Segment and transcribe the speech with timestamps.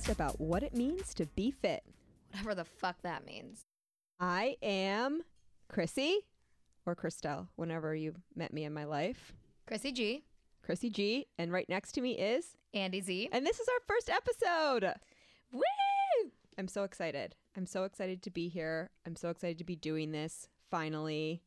[0.00, 1.82] podcast about what it means to be fit.
[2.32, 3.64] Whatever the fuck that means.
[4.18, 5.22] I am
[5.68, 6.20] Chrissy,
[6.86, 9.32] or Christelle, whenever you met me in my life.
[9.66, 10.24] Chrissy G,
[10.62, 13.28] Chrissy G, and right next to me is, Andy Z.
[13.32, 14.94] and this is our first episode.
[15.52, 16.30] Woo!
[16.58, 17.34] I'm so excited.
[17.56, 18.90] I'm so excited to be here.
[19.06, 21.42] I'm so excited to be doing this finally.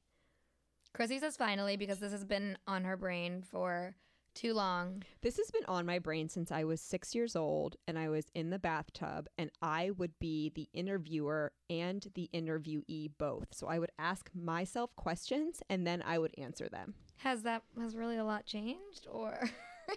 [0.93, 3.95] Chrissy says finally because this has been on her brain for
[4.33, 5.03] too long.
[5.21, 8.25] This has been on my brain since I was six years old and I was
[8.33, 13.47] in the bathtub, and I would be the interviewer and the interviewee both.
[13.51, 16.93] So I would ask myself questions and then I would answer them.
[17.17, 19.39] Has that has really a lot changed or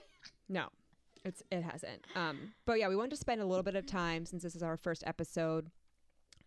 [0.49, 0.69] No,
[1.25, 2.07] it's it hasn't.
[2.15, 4.63] Um, but yeah, we wanted to spend a little bit of time since this is
[4.63, 5.71] our first episode,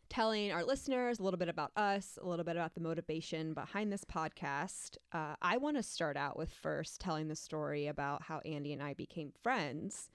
[0.09, 3.91] telling our listeners a little bit about us, a little bit about the motivation behind
[3.91, 4.97] this podcast.
[5.13, 8.81] Uh, I want to start out with first telling the story about how Andy and
[8.81, 10.09] I became friends.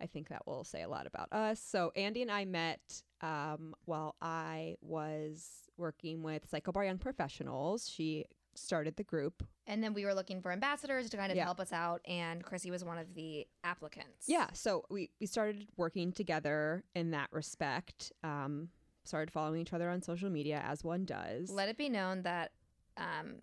[0.00, 1.60] I think that will say a lot about us.
[1.60, 7.88] So Andy and I met um, while I was working with CycleBar Young Professionals.
[7.88, 11.44] She started the group and then we were looking for ambassadors to kind of Yeah.
[11.44, 14.26] help us out and Chrissy was one of the applicants.
[14.28, 18.12] Yeah, so we we started working together in that respect.
[18.22, 18.68] Um,
[19.04, 21.50] started following each other on social media as one does.
[21.50, 22.52] Let it be known that
[22.96, 23.36] um,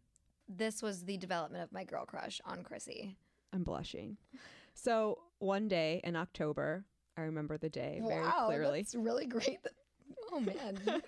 [0.48, 3.16] this was the development of my girl crush on Chrissy.
[3.54, 4.18] I'm blushing.
[4.74, 6.86] So one day in October,
[7.18, 8.80] I remember the day very clearly.
[8.80, 9.60] It's really great.
[10.32, 10.80] Oh man,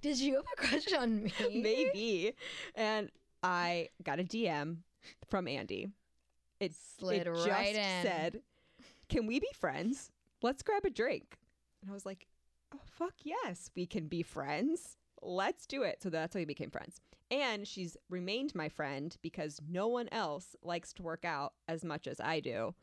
[0.00, 1.32] did you have a crush on me?
[1.62, 2.32] Maybe,
[2.74, 3.10] and
[3.42, 4.78] I got a DM
[5.28, 5.88] from Andy.
[6.58, 8.02] It Slid it right just in.
[8.02, 8.40] said,
[9.08, 10.10] "Can we be friends?
[10.42, 11.38] Let's grab a drink."
[11.82, 12.26] And I was like,
[12.92, 14.96] "Fuck yes, we can be friends.
[15.20, 17.00] Let's do it." So that's how we became friends.
[17.30, 22.06] And she's remained my friend because no one else likes to work out as much
[22.06, 22.74] as I do,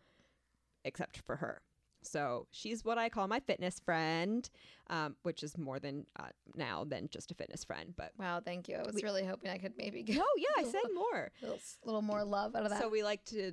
[0.84, 1.62] except for her.
[2.02, 4.50] So she's what I call my fitness friend,
[4.90, 7.94] um, which is more than uh, now than just a fitness friend.
[7.96, 8.78] But Wow, thank you.
[8.78, 11.30] I was really hoping I could maybe get oh yeah, I said more.
[11.42, 12.82] a little, little more love out of that.
[12.82, 13.52] So we like to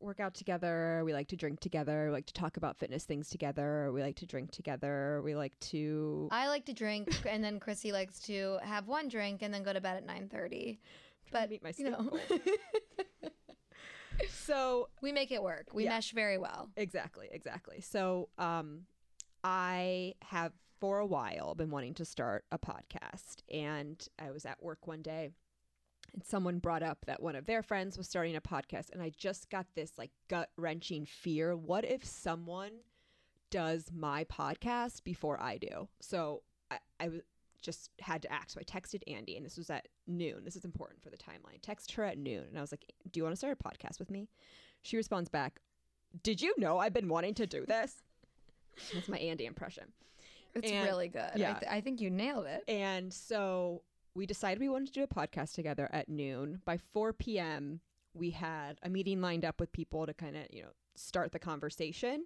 [0.00, 1.02] work out together.
[1.04, 2.06] We like to drink together.
[2.06, 3.90] We like to talk about fitness things together.
[3.92, 5.20] We like to drink together.
[5.24, 6.28] We like to.
[6.30, 9.72] I like to drink, and then Chrissy likes to have one drink and then go
[9.72, 10.80] to bed at nine thirty.
[11.32, 12.10] But meet my you know,
[14.28, 15.68] So we make it work.
[15.72, 15.90] We Yeah.
[15.90, 16.70] mesh very well.
[16.76, 17.80] exactly, exactly.
[17.80, 18.82] So um,
[19.42, 24.62] I have for a while been wanting to start a podcast, and I was at
[24.62, 25.30] work one day.
[26.12, 29.10] And someone brought up that one of their friends was starting a podcast, and I
[29.16, 31.56] just got this like gut wrenching fear.
[31.56, 32.72] What if someone
[33.50, 35.88] does my podcast before I do.
[36.00, 36.42] So
[37.00, 37.10] I
[37.62, 38.52] just had to act.
[38.52, 40.44] So I texted Andy, and this was at noon.
[40.44, 41.60] This is important for the timeline.
[41.60, 43.98] Text her at noon, and I was like, "Do you want to start a podcast
[43.98, 44.28] with me?"
[44.82, 45.60] She responds back,
[46.22, 48.02] "Did you know I've been wanting to do this?"
[48.94, 49.92] That's my Andy impression.
[50.54, 51.30] It's And- really good.
[51.36, 51.56] yeah.
[51.56, 52.64] I, th- I think you nailed it.
[52.68, 53.82] And so
[54.14, 56.60] we decided we wanted to do a podcast together at noon.
[56.64, 57.80] By 4 p.m.,
[58.14, 61.38] we had a meeting lined up with people to kind of, you know, start the
[61.38, 62.24] conversation.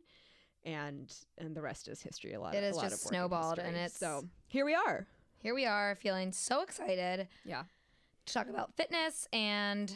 [0.65, 2.33] And and the rest is history.
[2.33, 2.55] A lot.
[2.55, 3.69] It is just snowballed, history.
[3.69, 5.07] and it's- so here we are.
[5.43, 7.65] Here we are, feeling so excited Yeah.
[8.25, 9.95] to talk about fitness and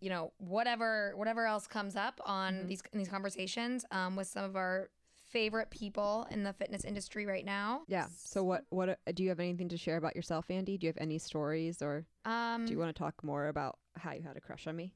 [0.00, 2.66] you know whatever whatever else comes up on Mm-hmm.
[2.68, 4.90] these in these conversations um, with some of our
[5.30, 7.82] favorite people in the fitness industry right now.
[7.86, 8.06] Yeah.
[8.16, 10.78] So what what do you have anything to share about yourself, Andy?
[10.78, 14.12] Do you have any stories or Um, do you want to talk more about how
[14.12, 14.92] you had a crush on me?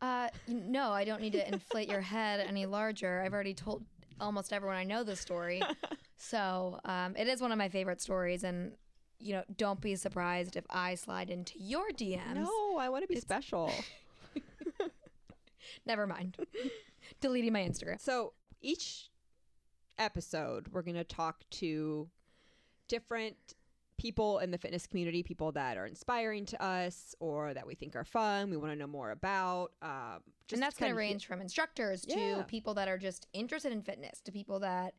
[0.00, 3.22] Uh, no, I don't need to inflate your head any larger.
[3.24, 3.84] I've already told
[4.20, 5.62] almost everyone I know the story.
[6.16, 8.42] so um, it is one of my favorite stories.
[8.42, 8.72] And,
[9.20, 12.34] you know, don't be surprised if I slide into your DMs.
[12.34, 13.70] No, I want to be special.
[15.86, 16.36] Never mind.
[17.20, 18.00] Deleting my Instagram.
[18.00, 19.08] So each
[19.98, 22.08] episode, we're going to talk to
[22.88, 23.36] different
[23.98, 27.94] people in the fitness community, people that are inspiring to us or that we think
[27.94, 29.72] are fun, we want to know more about.
[29.80, 32.38] Um, just and that's going to range from instructors Yeah.
[32.38, 34.94] to people that are just interested in fitness to people that,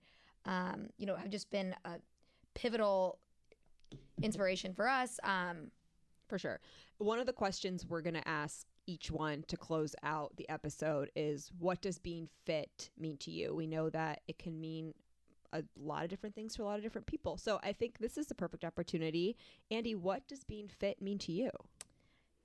[0.46, 1.96] um, you know, have just been a
[2.54, 3.20] pivotal
[4.22, 5.20] inspiration for us.
[5.24, 5.72] Um,
[6.30, 6.62] For sure.
[7.00, 11.12] One of the questions we're going to ask each one to close out the episode
[11.16, 13.56] is what does being fit mean to you?
[13.56, 14.94] We know that it can mean
[15.54, 17.38] a lot of different things to a lot of different people.
[17.38, 19.38] So I think this is the perfect opportunity.
[19.70, 21.52] Andy, what does being fit mean to you?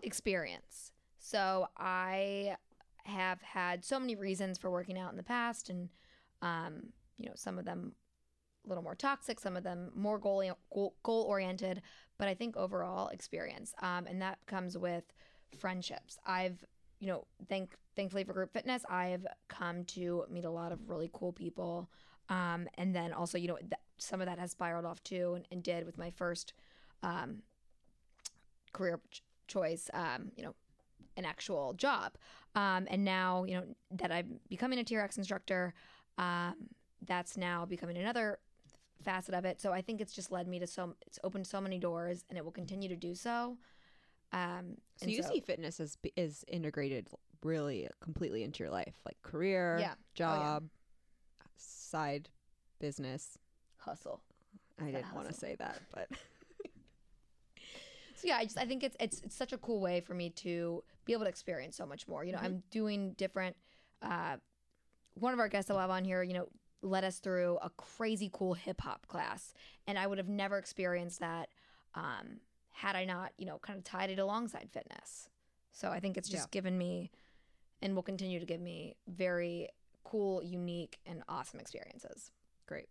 [0.02, 0.92] experience.
[1.18, 2.56] So I
[3.04, 5.88] have had so many reasons for working out in the past, and
[6.42, 7.92] um, you know, some of them
[8.64, 10.42] a little more toxic, some of them more goal
[10.72, 11.82] goal, goal oriented.
[12.18, 15.04] But I think overall experience, um, and that comes with
[15.56, 16.18] friendships.
[16.26, 16.64] I've
[17.00, 21.10] you know, thank thankfully for group fitness, I've come to meet a lot of really
[21.12, 21.88] cool people.
[22.28, 25.46] Um, and then also, you know, th- some of that has spiraled off too, and,
[25.50, 26.52] and did with my first
[27.02, 27.42] um,
[28.72, 29.90] career ch- choice.
[29.94, 30.54] Um, you know,
[31.16, 32.12] an actual job.
[32.54, 35.74] Um, and now, you know, that I'm becoming a TRX instructor,
[36.16, 36.54] um,
[37.04, 38.38] that's now becoming another
[39.02, 39.60] facet of it.
[39.60, 42.38] So I think it's just led me to so it's opened so many doors, and
[42.38, 43.56] it will continue to do so.
[44.32, 47.08] Um, So you see fitness as is integrated
[47.42, 49.94] really completely into your life, like career, Yeah.
[49.94, 50.68] Oh, job,
[51.56, 52.28] side
[52.78, 53.38] business.
[53.76, 54.22] hustle.
[54.80, 56.08] I didn't want to say that, but
[58.18, 60.30] So yeah, I just I think it's it's it's such a cool way for me
[60.30, 62.24] to be able to experience so much more.
[62.24, 63.56] You know, I'm doing different.
[64.02, 64.36] Uh,
[65.14, 66.48] one of our guests that we'll have on here, you know,
[66.82, 69.54] led us through a crazy cool hip hop class,
[69.86, 71.48] and I would have never experienced that
[71.94, 72.40] um,
[72.78, 75.28] had I not, you know, kind of tied it alongside fitness.
[75.72, 77.10] So I think it's just given me,
[77.82, 79.68] and will continue to give me very
[80.04, 82.30] cool, unique, and awesome experiences.
[82.66, 82.88] great.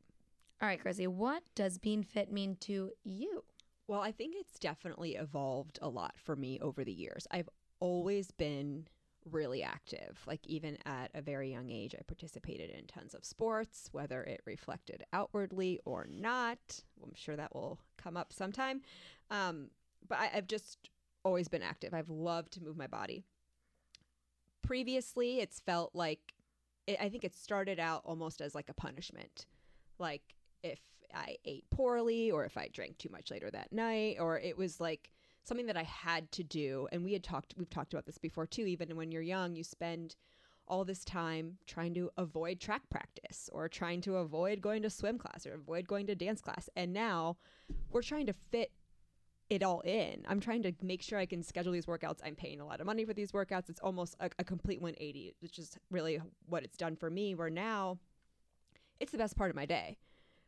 [0.62, 3.44] All right, Chrissy, what does being fit mean to you?
[3.88, 7.28] Well, I think it's definitely evolved a lot for me over the years.
[7.31, 7.50] I've
[7.80, 8.88] always been
[9.31, 10.19] really active.
[10.25, 14.42] Like, even at a very young age, I participated in tons of sports, whether it
[14.45, 16.83] reflected outwardly or not.
[17.04, 18.81] I'm sure that will come up sometime.
[19.29, 19.69] Um,
[20.07, 20.89] but I, I've just
[21.24, 21.94] always been active.
[21.94, 23.24] I've loved to move my body.
[24.62, 26.33] Previously, it's felt like
[26.88, 29.45] it, I think it started out almost as like a punishment.
[30.00, 30.21] Like,
[30.63, 30.79] if
[31.13, 34.79] I ate poorly or if I drank too much later that night or it was
[34.79, 35.12] like
[35.44, 38.45] something that I had to do and we had talked we've talked about this before
[38.45, 40.15] too even when you're young you spend
[40.68, 45.18] all this time trying to avoid track practice or trying to avoid going to swim
[45.18, 47.38] class or avoid going to dance class and now
[47.89, 48.71] we're trying to fit
[49.49, 50.23] it all in.
[50.27, 52.19] I'm trying to make sure I can schedule these workouts.
[52.23, 53.69] I'm paying a lot of money for these workouts.
[53.69, 57.33] It's almost a, a complete 180, which is really what it's done for me.
[57.35, 57.97] Where now
[58.99, 59.97] it's the best part of my day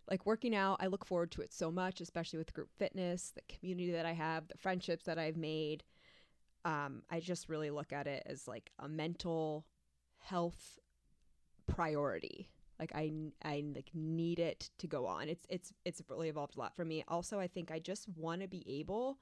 [0.10, 3.54] like working out i look forward to it so much especially with group fitness the
[3.54, 5.84] community that i have the friendships that i've made
[6.66, 9.66] um, i just really look at it as like a mental
[10.18, 10.80] health
[11.68, 12.50] priority
[12.80, 13.12] like i
[13.44, 15.30] i like need it to go on.
[15.30, 17.04] It's it's it's really evolved a lot for me.
[17.08, 19.18] Also i think i just want to be able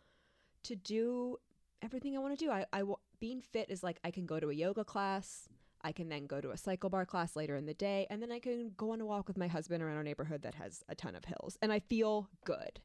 [0.64, 1.38] to do
[1.82, 2.52] everything i want to do.
[2.52, 2.84] I i
[3.20, 5.50] being fit is like i can go to a yoga class
[5.82, 8.32] I can then go to a cycle bar class later in the day, and then
[8.32, 10.96] I can go on a walk with my husband around our neighborhood that has a
[10.96, 12.80] ton of hills, and I feel good.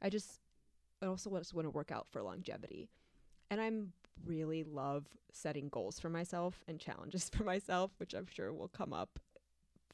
[0.00, 0.40] I just,
[1.02, 2.88] I also just want to work out for longevity,
[3.50, 3.92] and I'm
[4.24, 8.92] really love setting goals for myself and challenges for myself, which I'm sure will come
[8.92, 9.18] up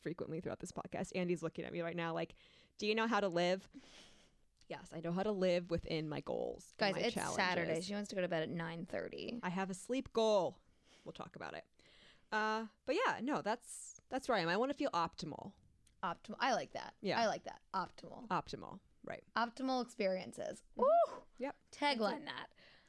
[0.02, 1.10] frequently throughout this podcast.
[1.14, 2.34] Andy's looking at me right now, like,
[2.78, 3.68] "Do you know how to live?"
[4.68, 7.80] Yes, I know how to live within my goals, Guys, my it's Saturday.
[7.82, 9.38] She wants to go to bed at nine thirty.
[9.42, 10.58] I have a sleep goal.
[11.04, 11.64] We'll talk about it.
[12.32, 14.48] Uh, but yeah, no, that's that's where I am.
[14.48, 15.52] I want to feel optimal.
[16.02, 16.36] Optimal.
[16.40, 16.94] I like that.
[17.00, 17.20] Yeah.
[17.20, 17.60] I like that.
[17.74, 18.26] Optimal.
[18.28, 19.22] Optimal, right?
[19.36, 20.62] Optimal experiences.
[20.76, 20.86] Woo!
[21.38, 21.54] Yep.
[21.78, 22.48] Tagline that.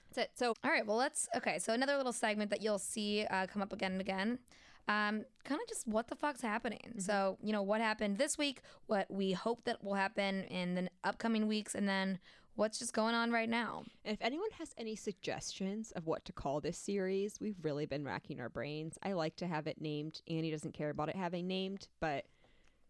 [0.10, 0.32] That's it.
[0.36, 0.86] So All right.
[0.86, 1.28] Well, let's.
[1.36, 1.60] Okay.
[1.60, 4.40] So another little segment that you'll see uh, come up again and again.
[4.88, 6.96] Um, kind of just what the fuck's happening.
[7.00, 10.90] So you know what happened this week, what we hope that will happen in the
[11.04, 12.20] upcoming weeks, and then
[12.56, 13.84] what's just going on right now.
[14.04, 18.04] And if anyone has any suggestions of what to call this series, we've really been
[18.04, 18.98] racking our brains.
[19.02, 20.22] I like to have it named.
[20.28, 22.26] Annie doesn't care about it having named, but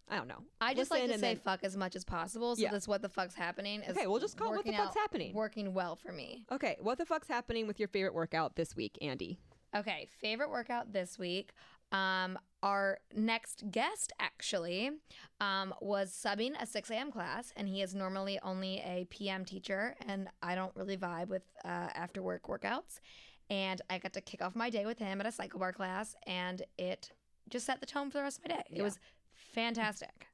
[0.09, 0.43] I don't know.
[0.59, 2.55] I just like to say then- fuck as much as possible.
[2.55, 2.71] So Yeah.
[2.71, 5.33] this what the fuck's happening is Okay, we'll just call it what the fuck's happening.
[5.33, 6.45] Working well for me.
[6.51, 9.39] Okay, what the fuck's happening with your favorite workout this week, Andy?
[9.75, 11.51] Okay, favorite workout this week.
[11.93, 14.89] Um, our next guest actually
[15.39, 17.11] um, was subbing a 6 a.m.
[17.11, 21.43] class, and he is normally only a PM teacher, and I don't really vibe with
[21.63, 22.99] uh, after work workouts.
[23.49, 26.15] And I got to kick off my day with him at a cycle bar class,
[26.25, 27.11] and it
[27.49, 28.63] just set the tone for the rest of my day.
[28.71, 28.83] It Yeah.
[28.83, 28.97] was
[29.33, 30.27] fantastic.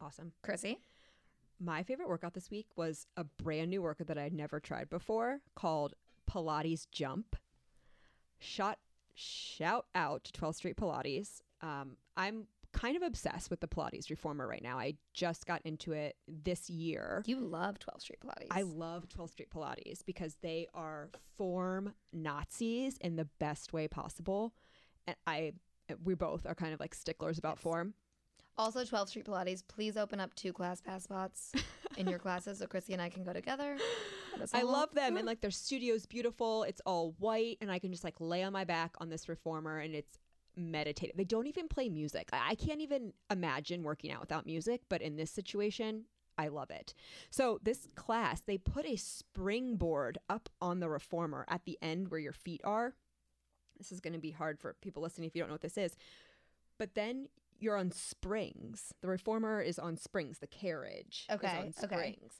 [0.00, 0.32] Awesome.
[0.42, 0.80] Chrissy?
[1.60, 5.40] My favorite workout this week was a brand new workout that I'd never tried before
[5.54, 5.94] called
[6.28, 7.36] Pilates Jump.
[8.38, 8.78] Shot
[9.20, 11.42] shout out to 12th Street Pilates.
[11.60, 14.78] Um, I'm kind of obsessed with the Pilates reformer right now.
[14.78, 17.22] I just got into it this year.
[17.26, 18.46] You love 12th Street Pilates.
[18.50, 24.54] I love 12th Street Pilates because they are form Nazis in the best way possible.
[25.06, 25.52] And I
[26.04, 27.62] we both are kind of like sticklers about Yes.
[27.64, 27.94] form.
[28.60, 31.52] Also, 12th Street Pilates, please open up two class pass spots
[31.96, 33.78] in your classes so Chrissy and I can go together.
[34.52, 36.64] I love them and like their studio's beautiful.
[36.64, 39.78] It's all white and I can just like lay on my back on this reformer
[39.78, 40.18] and it's
[40.56, 41.16] meditative.
[41.16, 42.28] They don't even play music.
[42.34, 46.04] I, I can't even imagine working out without music, but in this situation,
[46.36, 46.92] I love it.
[47.30, 52.20] So this class, they put a springboard up on the reformer at the end where
[52.20, 52.94] your feet are.
[53.78, 55.78] This is going to be hard for people listening if you don't know what this
[55.78, 55.96] is.
[56.78, 57.28] But then
[57.60, 58.92] you're on springs.
[59.00, 60.38] The reformer is on springs.
[60.38, 61.86] The carriage is Okay, on okay.
[61.86, 62.32] springs.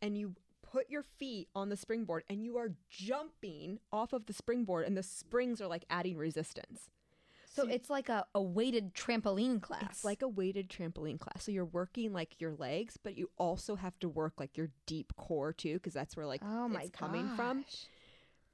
[0.00, 4.32] And you put your feet on the springboard and you are jumping off of the
[4.32, 6.88] springboard and the springs are like adding resistance.
[7.52, 9.82] So it's like a, a weighted trampoline class.
[9.90, 11.42] It's like a weighted trampoline class.
[11.42, 15.12] So you're working like your legs, but you also have to work like your deep
[15.16, 17.64] core too, because that's where like oh my it's coming from.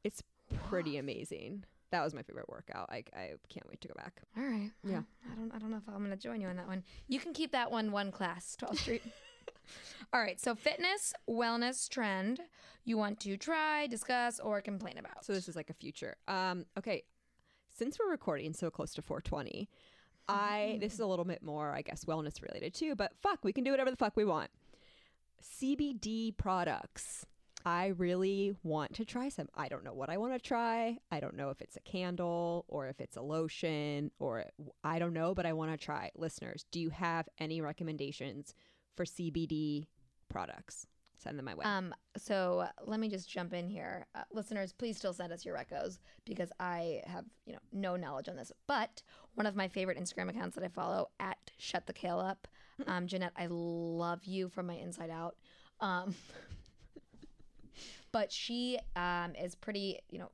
[0.02, 0.22] It's
[0.70, 1.64] pretty amazing.
[1.90, 2.88] That was my favorite workout.
[2.90, 4.20] I, I can't wait to go back.
[4.36, 4.70] All right.
[4.84, 5.02] Yeah.
[5.30, 6.82] I don't I don't know if I'm gonna join you on that one.
[7.08, 9.02] You can keep that one one class, 12th Street.
[10.12, 10.40] All right.
[10.40, 12.40] So fitness, wellness trend
[12.84, 15.24] you want to try, discuss, or complain about.
[15.24, 16.16] So this is like a future.
[16.28, 17.02] Um, okay,
[17.68, 19.68] since we're recording so close to 420,
[20.28, 22.94] I this is a little bit more, I guess, wellness related too.
[22.94, 24.50] But fuck, we can do whatever the fuck we want.
[25.42, 27.26] CBD products.
[27.66, 29.48] I really want to try some.
[29.56, 30.98] I don't know what I want to try.
[31.10, 34.44] I don't know if it's a candle or if it's a lotion or
[34.84, 36.12] I don't know, but I want to try.
[36.14, 38.54] Listeners, do you have any recommendations
[38.96, 39.88] for CBD
[40.28, 40.86] products?
[41.18, 41.64] Send them my way.
[41.64, 44.72] Um, so let me just jump in here, uh, listeners.
[44.72, 48.52] Please still send us your recos because I have you know no knowledge on this.
[48.68, 49.02] But
[49.34, 52.46] one of my favorite Instagram accounts that I follow at Shut the Kale Up,
[52.86, 55.34] um, Jeanette, I love you from my inside out.
[55.80, 56.14] Um,
[58.16, 60.30] but she um, is pretty you know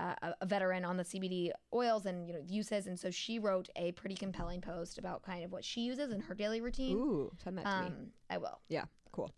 [0.00, 3.68] uh, a- veteran on the CBD oils and you know uses, and so she wrote
[3.76, 6.96] a pretty compelling post about kind of what she uses in her daily routine.
[6.96, 7.86] Ooh, send that to me.
[7.86, 8.58] Um, I will.
[8.68, 9.30] Yeah, cool.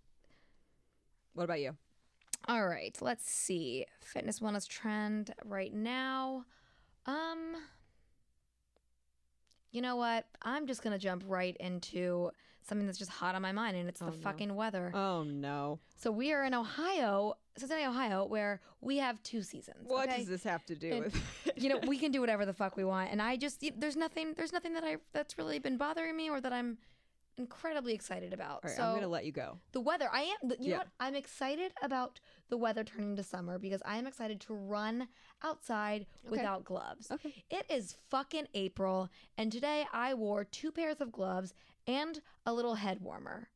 [1.35, 1.77] What about you?
[2.49, 3.85] All right, let's see.
[4.01, 6.47] Fitness wellness trend right now.
[7.05, 7.57] Um
[9.71, 10.25] You know what?
[10.41, 12.31] I'm just going to jump right into
[12.67, 14.23] something that's just hot on my mind and it's Oh, the no.
[14.23, 14.91] fucking weather.
[14.95, 15.79] Oh no.
[15.97, 19.79] so we are in Ohio, Cincinnati, Ohio, where we have two seasons.
[19.87, 20.19] What okay?
[20.19, 21.23] does this have to do And, with
[21.57, 23.97] you know, we can do whatever the fuck we want and I just y- there's
[23.97, 26.79] nothing there's nothing that I that's really been bothering me or that I'm
[27.37, 28.61] incredibly excited about.
[28.65, 29.59] All right, so I'm gonna let you go.
[29.73, 30.09] the weather.
[30.13, 30.51] I am.
[30.51, 30.71] You Yeah.
[30.71, 30.89] know what?
[31.01, 35.09] I'm excited about the weather turning to summer because I am excited to run
[35.43, 37.11] outside without gloves.
[37.11, 37.45] Okay.
[37.51, 41.55] It is fucking April, and today I wore two pairs of gloves
[41.87, 43.49] and a little head warmer,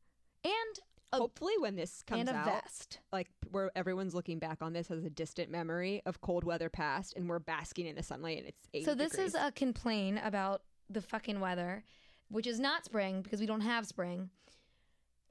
[0.43, 0.79] and
[1.11, 2.99] a, Hopefully, when this comes and a out, vest.
[3.11, 7.15] like where everyone's looking back on this as a distant memory of cold weather past,
[7.15, 9.29] and we're basking in the sunlight, and it's 80 So this degrees.
[9.29, 11.83] is a complaint about the fucking weather,
[12.29, 14.29] which is not spring because we don't have spring.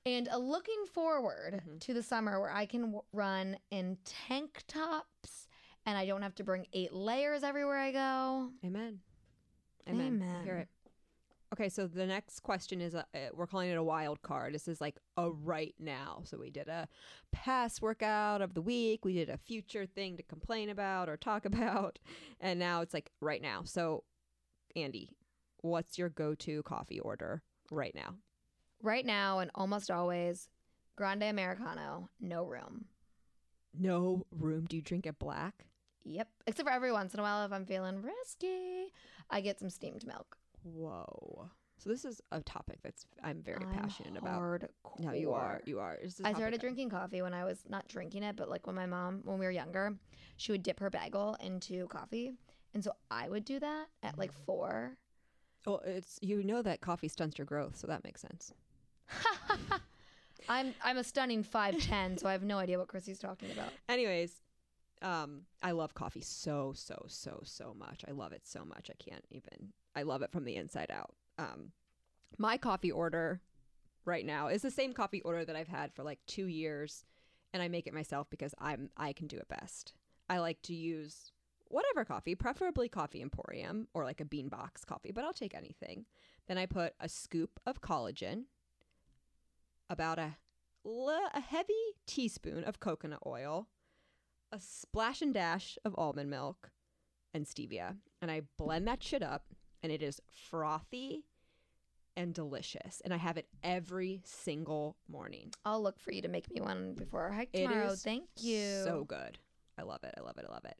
[0.06, 1.80] And a looking forward Mhm.
[1.80, 5.46] to the summer where I can w- run in tank tops
[5.84, 8.52] and I don't have to bring eight layers everywhere I go.
[8.64, 9.00] Amen.
[9.88, 10.22] Amen.
[10.40, 10.68] I Hear it.
[11.58, 14.54] Okay, so the next question is uh, uh, we're calling it a wild card.
[14.54, 16.20] This is like a right now.
[16.22, 16.86] So we did a
[17.32, 21.44] past workout of the week, we did a future thing to complain about or talk
[21.44, 21.98] about,
[22.40, 23.62] and now it's like right now.
[23.64, 24.04] So,
[24.76, 25.10] Andy,
[25.62, 28.14] what's your go to coffee order right now?
[28.80, 30.48] Right now and almost always,
[30.94, 32.84] grande americano, no room.
[33.76, 34.66] No room.
[34.66, 35.64] Do you drink it black?
[36.04, 36.28] Yep.
[36.46, 38.92] Except for every once in a while if I'm feeling risky,
[39.28, 40.36] I get some steamed milk.
[40.74, 41.50] Whoa.
[41.78, 44.40] So this is a topic that's I'm very I'm passionate about.
[44.40, 44.68] hardcore.
[44.98, 45.60] No, you are.
[45.64, 45.96] You are.
[46.02, 48.66] This is a I started drinking coffee when I was not drinking it, but like
[48.66, 49.94] when my mom, when we were younger,
[50.36, 52.32] she would dip her bagel into coffee.
[52.74, 54.44] And so I would do that at like mm.
[54.44, 54.96] four.
[55.66, 58.52] Well, it's you know that coffee stunts your growth, so that makes sense.
[60.48, 63.70] I'm I'm a stunning 5'10, so I have no idea what Chrissy's talking about.
[63.88, 64.32] Anyways,
[65.02, 68.04] um, I love coffee so so so so much.
[68.06, 68.90] I love it so much.
[68.90, 69.72] I can't even.
[69.94, 71.14] I love it from the inside out.
[71.38, 71.72] Um,
[72.38, 73.40] my coffee order
[74.04, 77.04] right now is the same coffee order that I've had for like two years,
[77.52, 79.94] and I make it myself because I'm I can do it best.
[80.28, 81.32] I like to use
[81.66, 86.06] whatever coffee, preferably coffee emporium or like a bean box coffee, but I'll take anything.
[86.46, 88.44] Then I put a scoop of collagen,
[89.90, 90.36] about a
[91.34, 91.74] a heavy
[92.06, 93.68] teaspoon of coconut oil,
[94.52, 96.70] a splash and dash of almond milk,
[97.34, 99.44] and stevia, and I blend that shit up,
[99.82, 101.24] and it is frothy
[102.16, 105.52] and delicious, and I have it every single morning.
[105.64, 107.94] I'll look for you to make me one before our hike It tomorrow.
[107.94, 108.82] Thank you.
[108.84, 109.38] So good.
[109.78, 110.14] I love it.
[110.18, 110.46] I love it.
[110.48, 110.76] I love it.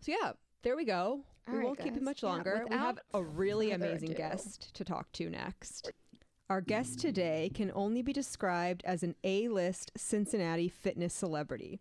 [0.00, 1.20] So yeah, there we go.
[1.46, 2.02] All we right, won't keep you guys.
[2.02, 2.64] much Yeah, longer.
[2.70, 5.90] we have a really amazing guest to talk to next.
[6.48, 11.80] Our guest today can only be described as an A-list Cincinnati fitness celebrity.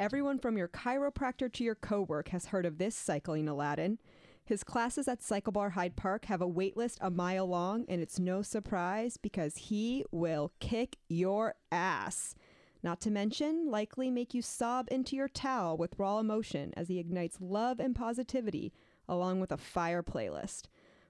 [0.00, 3.98] Everyone from your chiropractor to your co-work has heard of this cycling Aladdin.
[4.46, 8.18] His classes at Cycle Bar Hyde Park have a waitlist a mile long, and it's
[8.18, 12.34] no surprise because he will kick your ass.
[12.82, 16.98] Not to mention, likely make you sob into your towel with raw emotion as he
[16.98, 18.72] ignites love and positivity
[19.06, 20.62] along with a fire playlist.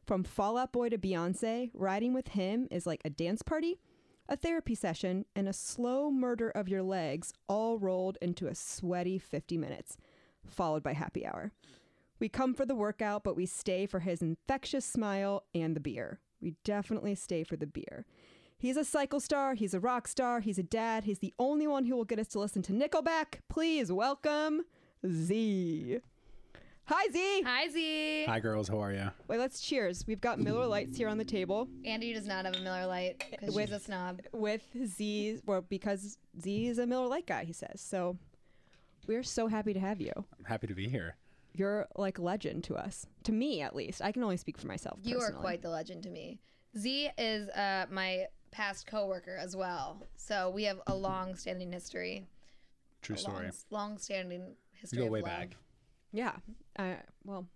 [0.05, 3.79] From Fall Out Boy to Beyonce, riding with him is like a dance party,
[4.31, 9.19] a therapy session, and a slow murder of your legs all rolled into a sweaty
[9.19, 9.97] 50 minutes,
[10.47, 11.51] followed by happy hour.
[12.21, 16.21] We come for the workout, but we stay for his infectious smile and the beer.
[16.41, 18.07] We definitely stay for the beer.
[18.57, 21.87] He's a cycle star, he's a rock star, he's a dad, he's the only one
[21.87, 23.41] who will get us to listen to Nickelback.
[23.49, 24.63] Please welcome
[25.05, 26.01] Z.
[26.87, 27.43] Hi, Z.
[27.43, 28.25] Hi, Z.
[28.27, 28.69] Hi, girls.
[28.69, 29.11] How are you?
[29.29, 30.05] Wait, let's cheers.
[30.09, 33.25] We've got Miller Lites here on the table Andy does not have a Miller Lite
[33.31, 34.21] because With- she's a snob.
[34.33, 37.81] with Z, well, because Z is a Miller Lite guy, he says.
[37.81, 38.19] So
[39.07, 40.13] we're so happy to have you.
[40.17, 41.17] I'm happy to be here.
[41.55, 44.03] You're like legend to us, to me at least.
[44.03, 44.99] I can only speak for myself.
[45.03, 45.41] You are personally.
[45.43, 46.41] quite the legend to me.
[46.77, 52.27] Z is uh, my past coworker as well, so we have a long-standing history.
[53.03, 53.45] True a story.
[53.45, 53.53] Long,
[53.91, 54.99] long-standing history.
[54.99, 55.31] You go of way love.
[55.31, 55.57] back.
[56.13, 56.33] Yeah.
[56.79, 57.47] Uh, well,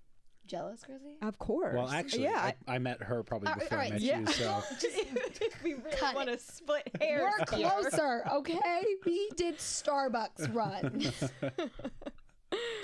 [0.47, 1.17] Jealous, Chrissy?
[1.23, 1.75] of course.
[1.75, 2.53] Well, actually, yeah.
[2.69, 4.21] I, I met her probably All right, before all I right, met yeah.
[4.21, 4.27] you.
[4.27, 4.63] So
[5.65, 7.23] we really Cut want to split hairs.
[7.51, 7.71] We're here.
[7.71, 8.85] closer, okay?
[9.07, 11.13] We did Starbucks run.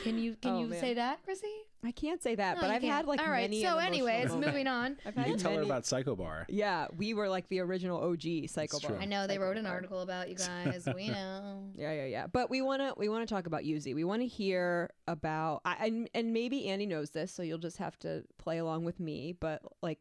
[0.02, 0.80] Can you can Oh, you man.
[0.80, 1.46] say that, Chrissy?
[1.82, 2.92] I can't say that, No, but you I've can't.
[2.94, 3.42] had like All right.
[3.50, 3.62] many.
[3.62, 4.46] so, an emotional anyways, moment.
[4.46, 4.96] moving on.
[5.06, 6.44] I've you had can tell her many- about Cycle Bar.
[6.50, 8.94] Yeah, we were like the original OG Cycle It's true.
[8.96, 9.02] Bar.
[9.02, 9.72] I know they Cycle wrote an Bar.
[9.74, 10.86] article about you guys.
[10.94, 11.70] We know.
[11.74, 12.26] Yeah, yeah, yeah.
[12.26, 13.94] But we want to we want to talk about Yuzi.
[13.94, 17.78] We want to hear about I, and and maybe Andy knows this, so you'll just
[17.78, 19.32] have to play along with me.
[19.38, 20.00] But like,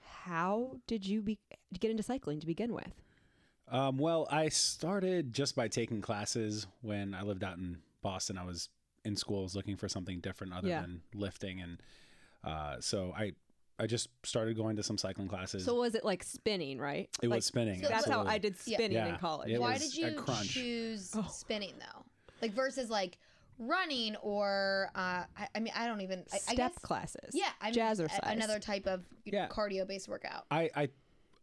[0.00, 1.38] how did you be
[1.78, 2.92] get into cycling to begin with?
[3.70, 8.38] Um, well, I started just by taking classes when I lived out in Boston.
[8.38, 8.70] I was
[9.08, 10.82] in school, I was looking for something different other Yeah.
[10.82, 11.82] than lifting, and
[12.44, 13.32] uh, so I
[13.80, 15.64] I just started going to some cycling classes.
[15.64, 17.08] So was it like spinning, right?
[17.22, 17.80] it Like, was spinning.
[17.82, 18.24] So- That's how.
[18.26, 18.76] I did Yeah.
[18.76, 19.50] spinning in college.
[19.50, 21.26] it Why was did you choose Oh.
[21.30, 22.04] spinning though?
[22.42, 23.18] Like versus like
[23.58, 27.30] running or uh, I, I mean I don't even I, I Step guess classes.
[27.34, 28.18] yeah I mean, just Jazzercise.
[28.22, 29.48] a- another type of Yeah.
[29.48, 30.46] cardio based workout.
[30.50, 30.88] I, I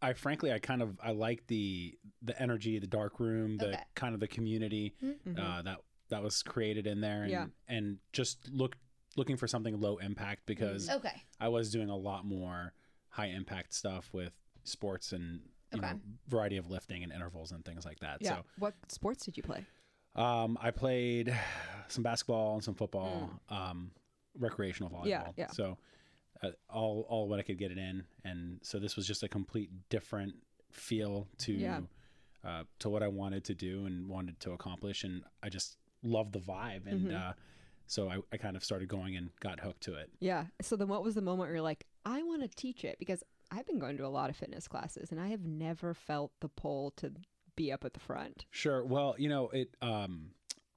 [0.02, 3.82] I frankly I kind of I like the the energy, the dark room, the Okay.
[3.94, 5.38] kind of the community Mhm.
[5.38, 7.46] uh, that that was created in there, and Yeah.
[7.68, 8.76] and just look
[9.16, 12.74] looking for something low impact because Okay, I was doing a lot more
[13.08, 14.32] high impact stuff with
[14.64, 15.40] sports and
[15.72, 15.92] you Okay.
[15.92, 18.18] know variety of lifting and intervals and things like that.
[18.20, 18.42] yeah.
[18.58, 19.64] What sports did you play?
[20.14, 21.34] Um, I played
[21.88, 23.90] some basketball and some football, um,
[24.38, 25.06] recreational volleyball.
[25.06, 25.50] Yeah, yeah.
[25.50, 25.78] So
[26.42, 29.28] uh, all all what I could get it in, and so this was just a
[29.28, 30.34] complete different
[30.70, 31.80] feel to Yeah.
[32.44, 36.32] uh, to what I wanted to do and wanted to accomplish, and I just loved
[36.32, 37.14] the vibe, and Mhm.
[37.30, 37.32] uh,
[37.86, 40.10] so I, I kind of started going and got hooked to it.
[40.20, 40.46] Yeah.
[40.60, 43.22] So then, what was the moment where you're like, I want to teach it because
[43.50, 46.48] I've been going to a lot of fitness classes and I have never felt the
[46.48, 47.12] pull to
[47.54, 48.44] be up at the front.
[48.50, 48.84] Sure.
[48.84, 50.30] Well, you know, it um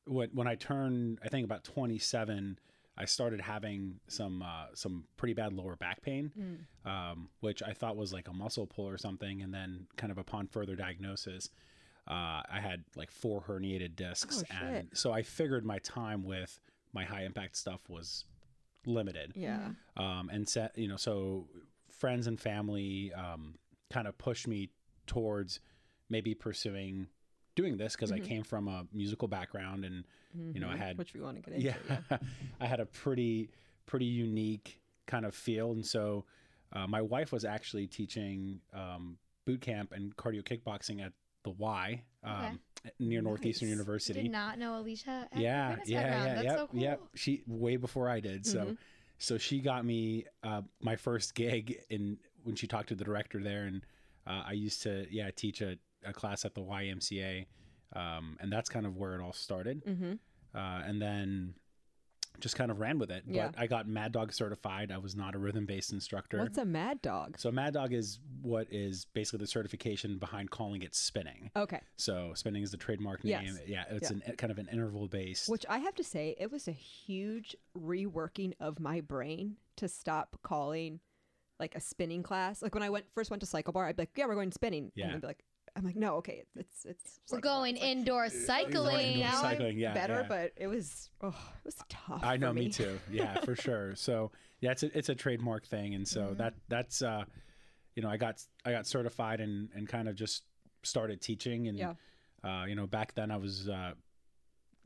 [0.06, 2.60] when when I turned I think about 27,
[2.98, 7.98] I started having some uh some pretty bad lower back pain, um which I thought
[7.98, 11.50] was like a muscle pull or something and then kind of upon further diagnosis
[12.08, 16.60] uh, I had like four herniated discs, Oh, and so I figured my time with
[16.94, 18.26] my high impact stuff was
[18.86, 19.72] limited Yeah.
[19.98, 21.48] um, and set you know so
[21.92, 23.56] friends and family um,
[23.92, 24.70] kind of pushed me
[25.06, 25.60] towards
[26.10, 27.08] maybe pursuing
[27.56, 28.16] doing this because Mhm.
[28.16, 30.78] I came from a musical background and You know, I Mhm.
[30.78, 31.66] had- which we want to get into.
[31.66, 32.18] yeah, Yeah.
[32.60, 33.50] I had a pretty
[33.88, 36.26] pretty unique kind of field and so
[36.72, 42.04] uh, my wife was actually teaching um, boot camp and cardio kickboxing at the Y
[42.24, 42.60] um,
[43.00, 43.78] near Northeastern Nice.
[43.78, 45.28] University did not know Alicia.
[45.36, 46.80] yeah, yeah, yeah, That's yep, so cool.
[46.80, 47.02] yep.
[47.16, 48.46] She way before I did.
[48.46, 48.78] So, Mhm.
[49.18, 53.42] so she got me uh, my first gig in when she talked to the director
[53.42, 53.82] there, and
[54.28, 57.46] uh, I used to yeah teach a, a class at the YMCA,
[57.96, 59.84] um, and that's kind of where it all started.
[59.86, 60.14] mm-hmm.
[60.54, 61.54] Uh, and then
[62.40, 63.24] just kind of ran with it.
[63.28, 63.48] Yeah.
[63.48, 64.92] But I got Mad Dogg certified.
[64.92, 66.40] I was not a rhythm based instructor.
[66.40, 67.38] What's a mad dog?
[67.40, 71.52] so Mad Dogg is what is basically the certification behind calling it spinning.
[71.56, 71.82] Okay.
[71.98, 73.44] So spinning is the trademark Yes.
[73.44, 73.58] name.
[73.68, 74.18] Yeah, it's Yeah.
[74.28, 75.50] an kind of an interval based.
[75.50, 80.38] Which I have to say, it was a huge reworking of my brain to stop
[80.44, 81.00] calling
[81.60, 82.62] like a spinning class.
[82.62, 84.52] Like when I went first went to cycle bar, I'd be like, "Yeah, we're going
[84.52, 85.06] spinning." Yeah.
[85.08, 85.44] And I'd be like,
[85.76, 89.08] "I'm like, no, okay, it's it's." We're going It's like, indoor Going cycling.
[89.14, 90.28] indoor now cycling, yeah, better, yeah.
[90.28, 92.22] but it was oh, it was tough.
[92.24, 92.66] I know, for me.
[92.66, 93.00] me too.
[93.12, 93.96] Yeah, for sure.
[93.96, 96.38] So yeah, it's a, it's a trademark thing, and so Mm-hmm.
[96.38, 97.24] that that's uh,
[97.96, 100.44] you know, I got I got certified and and kind of just
[100.84, 101.94] started teaching, and Yeah.
[102.44, 103.94] uh, you know, back then I was uh,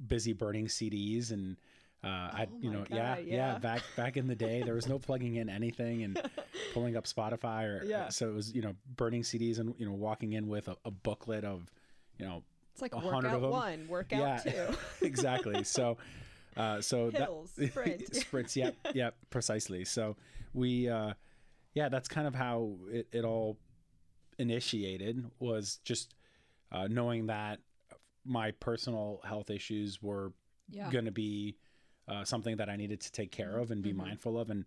[0.07, 1.57] busy burning CDs and.
[2.03, 3.57] Uh, I, Oh you know, yeah, God, yeah, yeah.
[3.59, 6.19] Back back in the day, there was no plugging in anything and
[6.73, 8.09] pulling up Spotify or Yeah.
[8.09, 10.91] so it was, you know, burning CDs and you know walking in with a, a
[10.91, 11.71] booklet of,
[12.17, 13.51] you know, It's like workout of them.
[13.51, 14.67] one, workout two.
[15.01, 15.63] exactly.
[15.63, 15.97] So,
[16.57, 18.15] uh, so Hills, that sprint.
[18.15, 18.55] sprints.
[18.57, 19.85] Yep, yep, precisely.
[19.85, 20.17] So
[20.53, 21.13] we, uh,
[21.73, 23.57] yeah, that's kind of how it, it all
[24.39, 25.23] initiated.
[25.39, 26.15] Was just
[26.71, 27.59] uh, knowing that
[28.25, 30.33] my personal health issues were
[30.69, 30.89] Yeah.
[30.91, 31.55] going to be
[32.07, 33.97] uh, something that I needed to take care of and be Mhm.
[33.97, 34.65] mindful of, and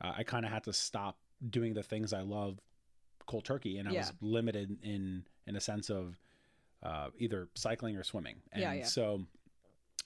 [0.00, 1.18] uh, I kind of had to stop
[1.50, 2.60] doing the things I love
[3.26, 6.18] cold turkey, and I was limited in in a sense of
[6.82, 8.36] uh, either cycling or swimming.
[8.52, 8.84] And Yeah, yeah.
[8.84, 9.26] So,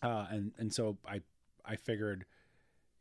[0.02, 1.20] uh, and and so I
[1.64, 2.24] I figured,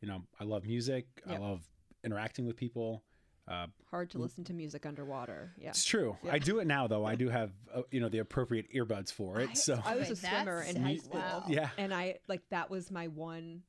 [0.00, 1.06] you know, I love music.
[1.26, 1.68] I love
[2.04, 3.02] interacting with people.
[3.48, 5.52] Uh, Hard to listen to music underwater.
[5.58, 5.70] Yeah.
[5.70, 6.16] It's true.
[6.22, 6.32] Yeah.
[6.34, 7.04] I do it now though.
[7.04, 9.50] I do have uh, you know the appropriate earbuds for it.
[9.50, 11.18] I- so I was a swimmer that's in high school.
[11.20, 11.44] Wow.
[11.48, 13.62] yeah, and I like that was my one th-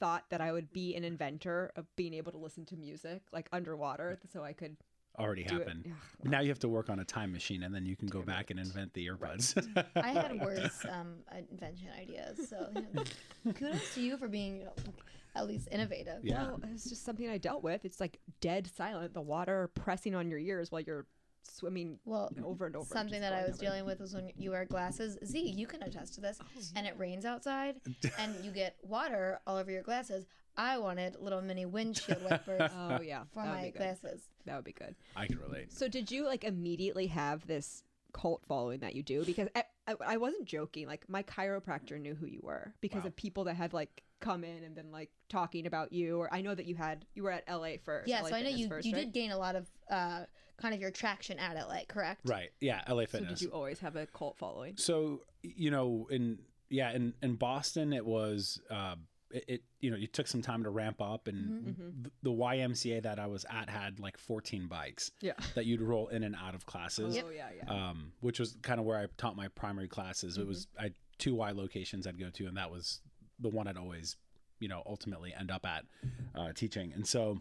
[0.00, 3.48] thought that I would be an inventor of being able to listen to music like
[3.52, 4.76] underwater, so I could
[5.18, 5.86] already do happened.
[5.86, 5.92] it.
[6.22, 8.20] But now you have to work on a time machine, and then you can go
[8.20, 9.86] Damn back and invent the earbuds.
[9.96, 11.16] I had worse um,
[11.50, 12.48] invention ideas.
[12.48, 12.86] So you
[13.44, 14.72] know, kudos to you for being you know,
[15.34, 16.24] at least innovative.
[16.24, 16.44] Yeah.
[16.44, 17.84] Well, it's just something I dealt with.
[17.84, 21.06] It's like dead silent, the water pressing on your ears while you're
[21.50, 22.86] swimming Well, over and over.
[22.92, 23.60] something that I was over.
[23.64, 25.18] dealing with was when you wear glasses.
[25.24, 26.38] Z, you can attest to this.
[26.40, 27.80] Oh, and it rains outside,
[28.18, 30.26] and you get water all over your glasses.
[30.56, 34.28] I wanted little mini windshield wipers Oh yeah, for my glasses.
[34.44, 34.96] That would be good.
[35.14, 35.72] I can relate.
[35.72, 39.24] So did you like immediately have this cult following that you do?
[39.24, 40.86] Because I, I, I wasn't joking.
[40.88, 43.08] Like my chiropractor knew who you were because Wow.
[43.08, 46.18] of people that had like come in and been like talking about you.
[46.18, 48.08] Or I know that you had you were at LA first.
[48.08, 49.04] Yeah, LA so I know Fitness you first, you right?
[49.04, 50.24] did gain a lot of uh,
[50.60, 52.22] kind of your traction at LA, correct?
[52.28, 52.50] Right.
[52.60, 52.82] Yeah.
[52.88, 53.38] LA So Fitness.
[53.40, 54.76] did you always have a cult following?
[54.76, 58.96] So you know, in yeah, in in Boston, it was uh,
[59.30, 61.38] it, it you know you took some time to ramp up, and
[61.76, 62.02] Mm-hmm.
[62.02, 65.32] th- the YMCA that I was at had like 14 bikes Yeah.
[65.54, 67.16] that you'd roll in and out of classes.
[67.24, 67.70] Oh yeah, yeah.
[67.90, 70.36] um, which was kind of where I taught my primary classes.
[70.38, 73.00] It was I two Y locations I'd go to, and that was
[73.38, 74.16] the one I'd always,
[74.60, 75.84] you know, ultimately end up at
[76.34, 76.92] uh, teaching.
[76.94, 77.40] And so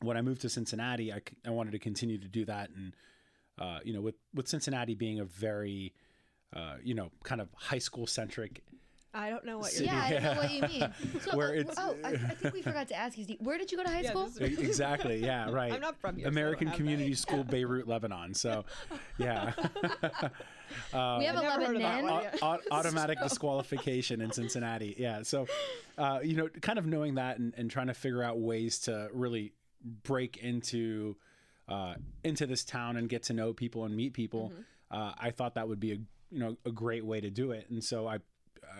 [0.00, 2.94] when I moved to Cincinnati, I, I wanted to continue to do that, and
[3.58, 5.92] uh, you know, with with Cincinnati being a very
[6.54, 8.62] uh, you know, kind of high school centric.
[9.14, 9.84] I don't know what you're.
[9.84, 10.94] Yeah, I don't know what you mean.
[11.22, 13.72] So, Where uh, it's- oh, I, I think we forgot to ask you, Where did
[13.72, 14.30] you go to high Yeah, school?
[14.40, 15.24] exactly.
[15.24, 15.50] Yeah.
[15.50, 15.72] Right.
[15.72, 16.24] I'm not from here.
[16.24, 17.16] so I don't American have Community that.
[17.16, 18.34] School, Beirut, Lebanon.
[18.34, 18.64] So,
[19.18, 19.52] yeah.
[20.92, 22.04] Uh, we have I a never that Lebanon.
[22.04, 22.26] one.
[22.42, 24.94] au- au- automatic disqualification in Cincinnati.
[24.98, 25.22] Yeah.
[25.22, 25.46] So,
[25.96, 29.08] uh, you know, kind of knowing that and, and trying to figure out ways to
[29.12, 29.52] really
[30.02, 31.16] break into
[31.68, 31.94] uh,
[32.24, 34.52] into this town and get to know people and meet people,
[34.90, 35.96] uh, I thought that would be a
[36.30, 37.68] you know a great way to do it.
[37.70, 38.18] And so I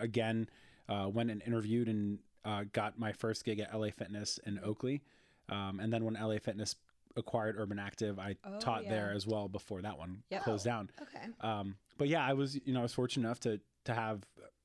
[0.01, 0.49] again
[0.89, 5.03] uh, went and interviewed and uh, got my first gig at LA Fitness in Oakley,
[5.49, 6.77] um, and then when LA Fitness
[7.17, 10.43] acquired Urban Active, I Oh, taught there as well before that one Yep.
[10.45, 10.91] closed down.
[11.03, 11.27] Okay.
[11.41, 14.23] Um, but yeah, I was, you know, I was fortunate enough to to have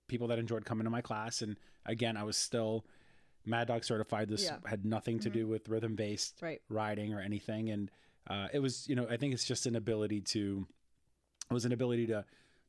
[0.07, 2.85] people that enjoyed coming to my class, and again, I was still
[3.45, 4.29] Mad Dogg certified.
[4.29, 4.57] This Yeah.
[4.65, 6.61] had nothing to do with rhythm based Right.
[6.69, 7.89] riding or anything, and
[8.29, 10.65] uh, it was, you know, I think it's just an ability to,
[11.49, 12.23] it was an ability to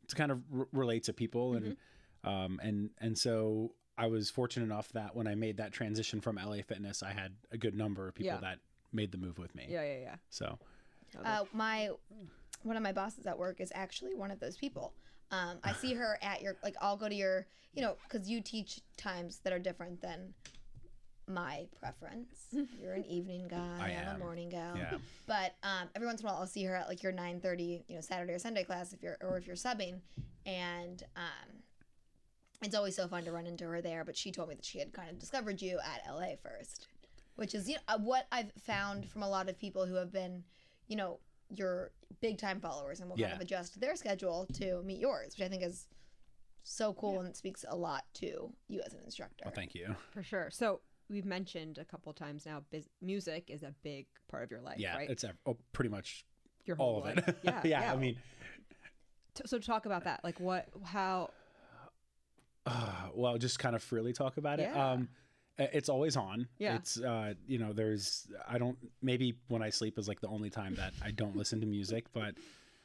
[0.09, 1.77] to kind of r- relate to people, and
[2.25, 6.37] um, and and so I was fortunate enough that when I made that transition from
[6.37, 8.41] LA Fitness, I had a good number of people Yeah.
[8.41, 8.59] that
[8.93, 9.67] made the move with me.
[9.69, 10.17] Yeah, yeah, yeah.
[10.31, 10.59] So
[11.25, 11.91] Uh, my
[12.63, 14.95] one of my bosses at work is actually one of those people.
[15.31, 18.41] Um, I see her at your like I'll go to your you know because you
[18.41, 20.35] teach times that are different than
[21.27, 22.49] my preference.
[22.81, 23.79] You're an evening guy.
[23.81, 24.17] I I'm am.
[24.17, 24.77] a morning gal.
[24.77, 27.85] yeah, But um, every once in a while, I'll see her at like your 9:30,
[27.89, 30.01] you know, Saturday or Sunday class if you're or if you're subbing,
[30.45, 31.63] and um,
[32.63, 34.05] it's always so fun to run into her there.
[34.05, 36.87] But she told me that she had kind of discovered you at LA first,
[37.37, 40.13] which is you know, uh, what I've found from a lot of people who have
[40.13, 40.45] been,
[40.89, 41.19] you know,
[41.55, 41.91] your
[42.21, 45.49] big time followers and will kind of adjust their schedule to meet yours, which I
[45.51, 45.87] think is
[46.63, 49.43] so cool and speaks a lot to you as an instructor.
[49.45, 49.95] well, thank you.
[50.13, 50.49] for sure.
[50.51, 52.63] So we've mentioned a couple times now.
[52.71, 55.11] Biz- music is a big part of your life, Yeah, right?
[55.11, 56.25] it's ev- oh, pretty much
[56.65, 57.29] Your whole all of life.
[57.29, 57.37] it.
[57.43, 57.93] Yeah, yeah, yeah.
[57.93, 58.17] I mean,
[59.45, 60.21] so talk about that.
[60.25, 60.69] Like what?
[60.85, 61.31] How?
[62.67, 64.71] Uh, well, just kind of freely talk about it.
[64.75, 64.93] Yeah.
[64.93, 65.09] Um,
[65.57, 66.49] it's always on.
[66.59, 66.75] Yeah.
[66.77, 70.51] It's uh, you know, there's I don't maybe when I sleep is like the only
[70.51, 72.35] time that I don't listen to music, but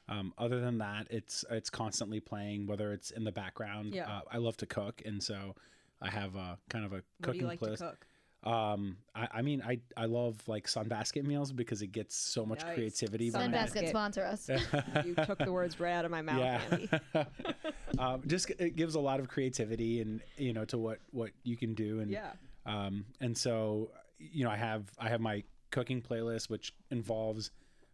[0.08, 2.68] um, other than that, it's it's constantly playing.
[2.68, 3.94] Whether it's in the background.
[3.96, 4.08] Yeah.
[4.10, 5.56] Uh, I love to cook, and so
[6.02, 7.78] I have a kind of a What do cooking you like playlist.
[7.80, 8.06] to cook?
[8.44, 12.64] Um, I, I mean, I I love like Sunbasket meals because it gets so much
[12.64, 12.76] Nice.
[12.76, 13.30] creativity.
[13.32, 13.74] Sun behind it.
[13.84, 14.50] Sunbasket sponsor us.
[15.06, 16.90] You took the words right out of my mouth, Andy.
[18.00, 21.58] um, just it gives a lot of creativity and you know to what what you
[21.58, 22.32] can do and Yeah.
[22.66, 27.52] um, and so you know I have I have my cooking playlist which involves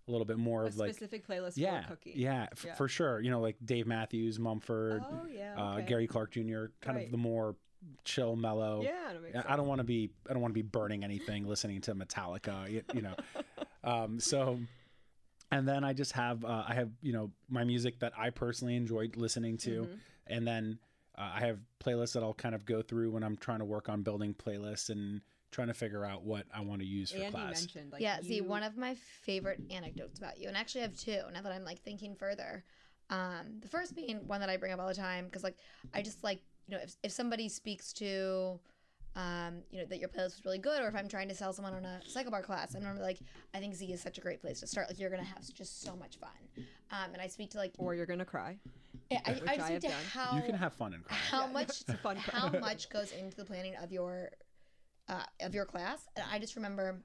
[0.08, 2.13] a little bit more A of like specific playlist yeah, for cooking.
[2.15, 2.75] yeah, f- Yeah.
[2.75, 3.19] for sure.
[3.19, 5.55] You know, like Dave Matthews, Mumford, Oh yeah.
[5.58, 5.86] uh, okay.
[5.88, 6.65] Gary Clark Jr.
[6.81, 7.05] Kind Right.
[7.05, 7.55] of the more
[8.03, 8.81] chill, mellow.
[8.83, 9.45] Yeah, that makes I- sense.
[9.51, 12.69] I don't want to be I don't want to be burning anything listening to Metallica,
[12.69, 13.15] you, you know.
[13.83, 14.59] um, so
[15.51, 18.75] and then I just have uh, I have you know my music that I personally
[18.75, 19.99] enjoyed listening to, Mhm.
[20.27, 20.79] and then
[21.17, 23.87] uh, I have playlists that I'll kind of go through when I'm trying to work
[23.89, 25.21] on building playlists and
[25.51, 27.61] trying to figure out what I want to use for And you class.
[27.61, 30.97] mentioned like yeah, see, one of my favorite anecdotes about you, and actually I have
[30.97, 32.63] two now that I'm like thinking further.
[33.11, 35.57] Um, the first being one that I bring up all the time because like
[35.93, 38.60] I just like you know if if somebody speaks to
[39.15, 41.54] um, you know that your playlist was really good, or if I'm trying to sell
[41.54, 43.19] someone on a cycle bar class, I'm normally like,
[43.54, 44.89] I think Z is such a great place to start.
[44.89, 46.30] Like you're gonna have just so much fun.
[46.91, 48.58] Um, and I speak to like, or you're gonna cry.
[49.12, 50.04] I, I, which I I speak have to done.
[50.12, 51.15] how You can have fun and cry.
[51.15, 52.60] how Yeah, much it's a fun how cry.
[52.60, 54.32] much goes into the planning of your
[55.08, 56.99] uh, of your class and i just remember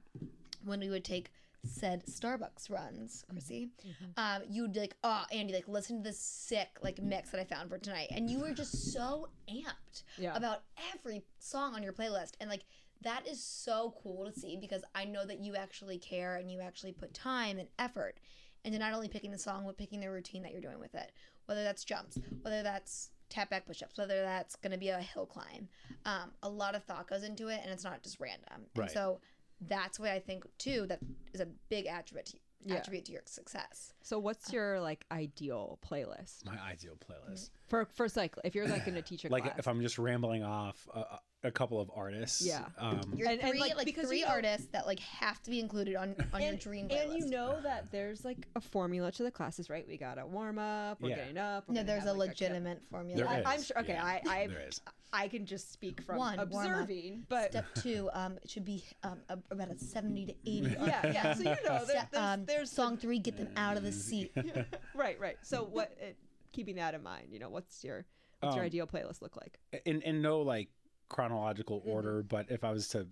[0.65, 1.31] when we would take
[1.63, 4.05] said starbucks runs chrissy Mm-hmm.
[4.17, 7.69] um, you'd like oh andy like listen to this sick like mix that i found
[7.69, 10.35] for tonight and you were just so amped Yeah.
[10.35, 12.63] about every song on your playlist and like
[13.03, 16.61] that is so cool to see because i know that you actually care and you
[16.61, 18.17] actually put time and effort
[18.63, 21.11] into not only picking the song but picking the routine that you're doing with it
[21.45, 25.25] whether that's jumps whether that's tap back push-ups whether that's going to be a hill
[25.25, 25.67] climb
[26.05, 28.91] um, a lot of thought goes into it and it's not just random and Right.
[28.91, 29.19] so
[29.67, 30.99] that's what i think too that
[31.33, 32.75] is a big attribute to, Yeah.
[32.75, 37.49] attribute to your success So what's uh, your like ideal playlist My ideal playlist.
[37.71, 38.41] For for cycle?
[38.45, 41.03] If you're like going to teach a Like class, if I'm just rambling off a,
[41.43, 42.45] a couple of artists.
[42.45, 42.65] Yeah.
[42.77, 45.41] Um, your And- and, three like, like, because three you know- artists that like have
[45.43, 48.45] to be included on on your and, dream playlist and you know that there's like
[48.55, 49.87] a formula to the classes, right?
[49.87, 51.01] We got a warm up.
[51.01, 51.15] We're Yeah.
[51.15, 51.63] getting up.
[51.67, 53.79] we're no there's have, a like, legitimate formula There I, I'm sure.
[53.79, 54.81] Okay, yeah, I I there is.
[55.13, 59.19] I can just speak from One, observing, but Step two, um, it should be um,
[59.27, 60.61] a- about a 70 to 80.
[60.85, 61.33] yeah, yeah.
[61.33, 63.91] So you know, there, Step- there's, um, there's song three, get them out of the
[63.91, 64.31] seat.
[64.95, 65.35] right, right.
[65.41, 65.91] So what?
[65.99, 66.15] It,
[66.51, 68.05] keeping that in mind, you know, what's your
[68.39, 69.59] what's your Um, ideal playlist look like?
[69.85, 70.69] in in no like
[71.09, 71.91] chronological Mm-hmm.
[71.91, 73.07] order, but if I was to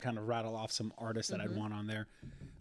[0.00, 1.52] kind of rattle off some artists that Mm-hmm.
[1.52, 2.06] I'd want on there,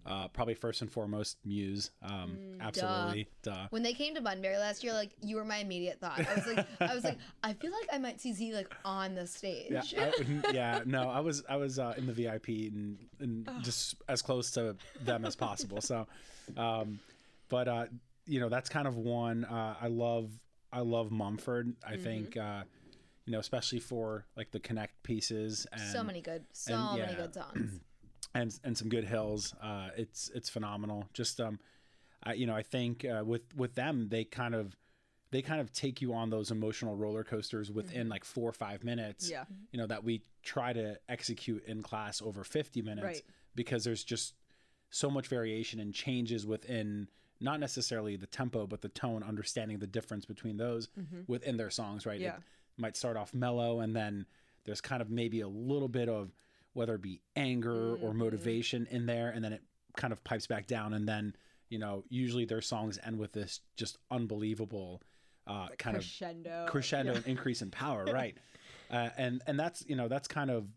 [0.05, 1.91] uh, probably first and foremost Muse.
[2.01, 3.67] Um, Mm, absolutely, duh.
[3.69, 6.19] When they came to Bunbury last year, like you were my immediate thought.
[6.27, 9.15] I was like, I was like, I feel like I might see Z like on
[9.15, 9.93] the stage.
[9.93, 13.95] Yeah, I, yeah, no, I was I was uh, in the VIP and, and just
[14.09, 15.81] as close to them as possible.
[15.81, 16.07] So,
[16.57, 16.99] um,
[17.49, 17.85] but uh,
[18.31, 20.31] you know that's kind of one uh, I love.
[20.71, 21.75] I love Mumford.
[21.85, 22.03] I Mm-hmm.
[22.03, 22.63] think uh,
[23.25, 27.15] you know, especially for like the connect pieces and so many good, so and, many
[27.15, 27.79] good songs.
[28.33, 29.53] and and some good hills.
[29.61, 31.09] Uh, it's it's phenomenal.
[31.13, 31.59] Just um,
[32.23, 34.77] I, you know, I think uh, with with them, they kind of
[35.31, 38.83] they kind of take you on those emotional roller coasters within like four or five
[38.85, 39.29] minutes.
[39.29, 39.43] Yeah.
[39.73, 43.21] You know that we try to execute in class over fifty minutes Right.
[43.55, 44.35] because there's just
[44.89, 47.09] so much variation and changes within
[47.41, 50.87] not necessarily the tempo but the tone understanding the difference between those
[51.27, 52.35] within their songs right Yeah.
[52.37, 52.41] it
[52.77, 54.25] might start off mellow and then
[54.63, 56.31] there's kind of maybe a little bit of
[56.73, 59.61] whether it be anger or motivation in there and then it
[59.97, 61.35] kind of pipes back down and then
[61.69, 65.01] you know usually their songs end with this just unbelievable
[65.47, 66.65] uh, kind of crescendo.
[66.69, 67.17] crescendo Yeah.
[67.17, 68.37] and increase in power right
[68.91, 70.67] uh, and and that's you know that's kind of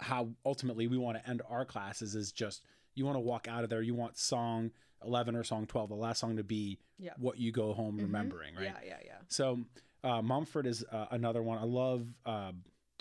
[0.00, 2.62] how ultimately we want to end our classes is just
[2.94, 4.70] you want to walk out of there you want song
[5.04, 7.12] 11 or song 12 the last song to be Yeah.
[7.18, 9.18] what you go home remembering right Yeah, yeah, yeah.
[9.28, 9.60] so
[10.04, 11.58] uh, Mumford is uh, another one.
[11.58, 12.52] I love uh,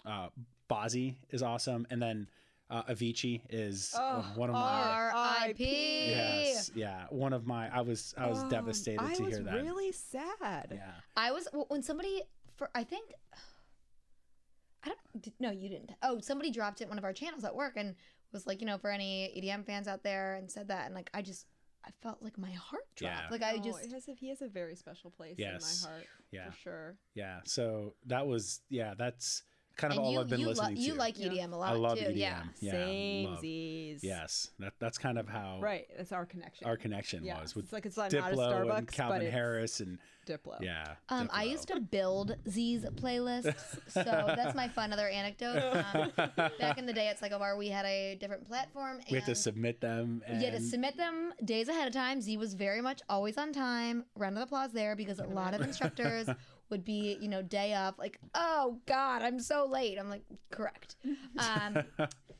[0.05, 0.29] uh,
[0.69, 2.27] Bozzy is awesome, and then
[2.69, 4.59] uh, Avicii is uh, Oh, one of my
[4.91, 5.63] R.I.P.
[6.09, 7.73] yes, yeah, one of my.
[7.73, 9.53] I was I was Um, devastated I to was hear that.
[9.53, 10.71] really sad.
[10.73, 12.23] yeah, I was when somebody
[12.55, 13.13] for I think
[14.83, 15.91] I don't d- no you didn't.
[16.03, 17.95] Oh, somebody dropped it in one of our channels at work and
[18.31, 21.09] was like, you know, for any EDM fans out there and said that and like
[21.13, 21.45] I just
[21.87, 23.15] I felt like my heart dropped.
[23.15, 23.27] Yeah.
[23.31, 25.83] Like I Oh, just it has a, he has a very special place Yes.
[25.83, 26.97] in my heart yeah, for sure.
[27.15, 27.39] yeah.
[27.45, 28.93] So that was yeah.
[28.97, 29.43] That's
[29.77, 30.97] kind of and all you I've been you, lo- listening you to.
[30.99, 31.27] like Yeah.
[31.29, 32.05] EDM a lot I love too.
[32.05, 32.15] EDM.
[32.17, 32.43] Yeah.
[32.59, 33.37] Yeah, Same.
[33.41, 34.03] Z's.
[34.03, 35.87] Yes, that that's kind of how Right.
[35.95, 36.67] That's our connection.
[36.67, 37.39] our connection yeah.
[37.41, 39.99] was with it's like it's not, not a Diplo Starbucks, and Calvin but Harris and
[40.27, 40.57] Diplo.
[40.61, 40.95] yeah.
[41.09, 45.83] Um, I used to build Z's playlists, so that's my fun other anecdote.
[45.93, 46.11] Um,
[46.59, 48.97] back in the day at Cycle Bar, we had a different platform.
[48.97, 50.21] And We had to submit them.
[50.27, 52.19] And You had to submit them days ahead of time.
[52.19, 54.03] Z was very much always on time.
[54.17, 56.27] Round of applause there because a lot of instructors
[56.69, 59.97] would be, you know, day of, like, oh God, I'm so late.
[59.99, 60.95] I'm like, correct.
[61.39, 61.77] Um,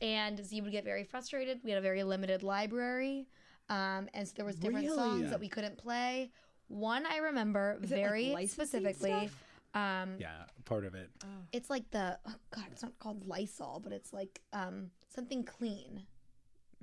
[0.00, 1.60] and Z would get very frustrated.
[1.64, 3.26] We had a very limited library.
[3.68, 4.96] Um, and so there was different Really?
[4.96, 5.30] songs Yeah.
[5.30, 6.30] that we couldn't play.
[6.68, 9.10] One I remember Is it, like, very specifically.
[9.10, 9.44] stuff?
[9.74, 11.10] Um, yeah, part of it.
[11.52, 16.02] It's like the oh God, it's not called Lysol, but it's like um something clean.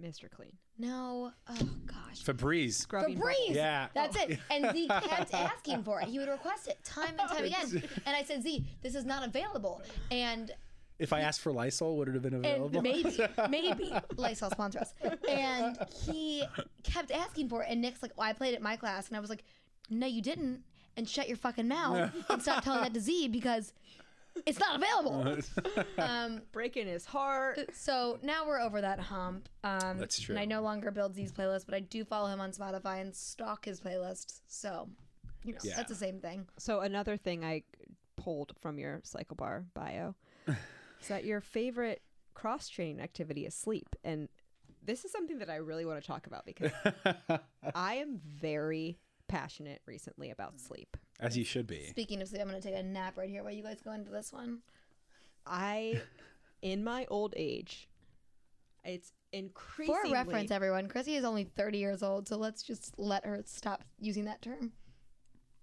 [0.02, 0.30] Mr.
[0.30, 0.52] Clean.
[0.78, 1.32] No.
[1.50, 2.24] Oh gosh.
[2.24, 2.74] Febreze.
[2.74, 3.20] Scrubbing Febreze.
[3.22, 3.50] bubbles.
[3.56, 3.88] Yeah.
[3.94, 4.40] That's it.
[4.52, 6.08] And Z kept asking for it.
[6.08, 7.84] He would request it time and time again.
[8.06, 9.82] And I said, Z, this is not available.
[10.12, 10.52] And
[11.00, 12.82] If I asked for Lysol, would it have been and available?
[12.82, 13.18] maybe,
[13.50, 14.94] maybe Lysol sponsor us.
[15.30, 16.44] And he
[16.84, 17.68] kept asking for it.
[17.70, 19.08] And Nick's like, well, I played it in my class.
[19.08, 19.44] And I was like,
[19.90, 20.64] no, you didn't.
[20.98, 23.74] And shut your fucking mouth and stop telling that to Z because
[24.46, 25.38] it's not available.
[25.98, 27.60] Um, Breaking his heart.
[27.74, 29.48] so now we're over that hump.
[29.64, 30.34] Um, That's true.
[30.36, 33.16] And I no longer build Z's playlist, but I do follow him on Spotify and
[33.16, 34.42] stalk his playlists.
[34.48, 34.90] So,
[35.44, 35.76] you know, Yeah.
[35.78, 36.48] that's the same thing.
[36.58, 37.64] So another thing I
[38.18, 40.16] pulled from your Cycle Bar bio
[40.48, 42.02] is that your favorite
[42.34, 44.28] cross training activity is sleep, and
[44.84, 46.72] this is something that I really want to talk about because
[47.76, 50.98] I am very passionate recently about sleep.
[51.20, 51.88] As you should be.
[51.90, 53.92] Speaking of sleep, I'm going to take a nap right here while you guys go
[53.92, 54.60] into this one.
[55.46, 56.02] I,
[56.62, 57.88] in my old age,
[58.84, 63.26] it's increasingly For reference, everyone, Chrissy is only 30 years old, so let's just let
[63.26, 64.74] her stop using that term.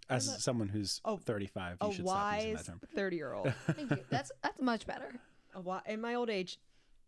[0.08, 2.80] As someone who's Oh, 35, you a should stop using wise that term.
[2.94, 3.54] thirty-year-old.
[3.68, 3.98] Thank you.
[4.10, 5.14] That's that's much better.
[5.54, 6.58] a wi- in my old age,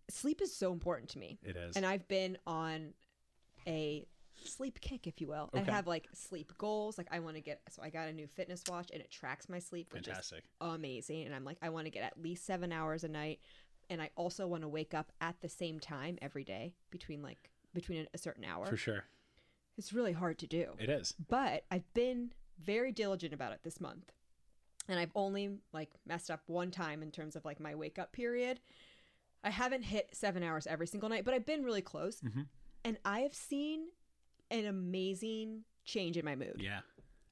[0.08, 1.38] sleep is so important to me.
[1.42, 1.76] It is.
[1.76, 2.94] and I've been on
[3.66, 4.06] a
[4.46, 5.50] sleep kick, if you will.
[5.54, 5.70] Okay.
[5.70, 6.96] I have like sleep goals.
[6.98, 9.48] Like I want to get, so I got a new fitness watch and it tracks
[9.48, 10.38] my sleep, which Fantastic.
[10.38, 11.24] is amazing.
[11.24, 13.40] And I'm like, I want to get at least seven hours a night,
[13.90, 17.50] and I also want to wake up at the same time every day between like
[17.74, 18.66] between a, certain hour.
[18.66, 19.04] For sure.
[19.76, 21.12] It's really hard to do, It is.
[21.28, 24.12] but I've been very diligent about it this month.
[24.88, 28.12] And I've only like messed up one time in terms of like my wake up
[28.12, 28.60] period.
[29.42, 32.20] I haven't hit seven hours every single night, but I've been really close.
[32.20, 32.46] Mhm.
[32.84, 33.88] And I have seen
[34.50, 36.56] an amazing change in my mood.
[36.60, 36.80] Yeah.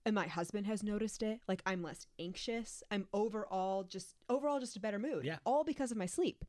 [0.04, 1.40] And my husband has noticed it.
[1.46, 2.82] Like I'm less anxious.
[2.90, 5.24] I'm overall just overall just a better mood.
[5.24, 5.38] Yeah.
[5.44, 6.44] All because of my sleep.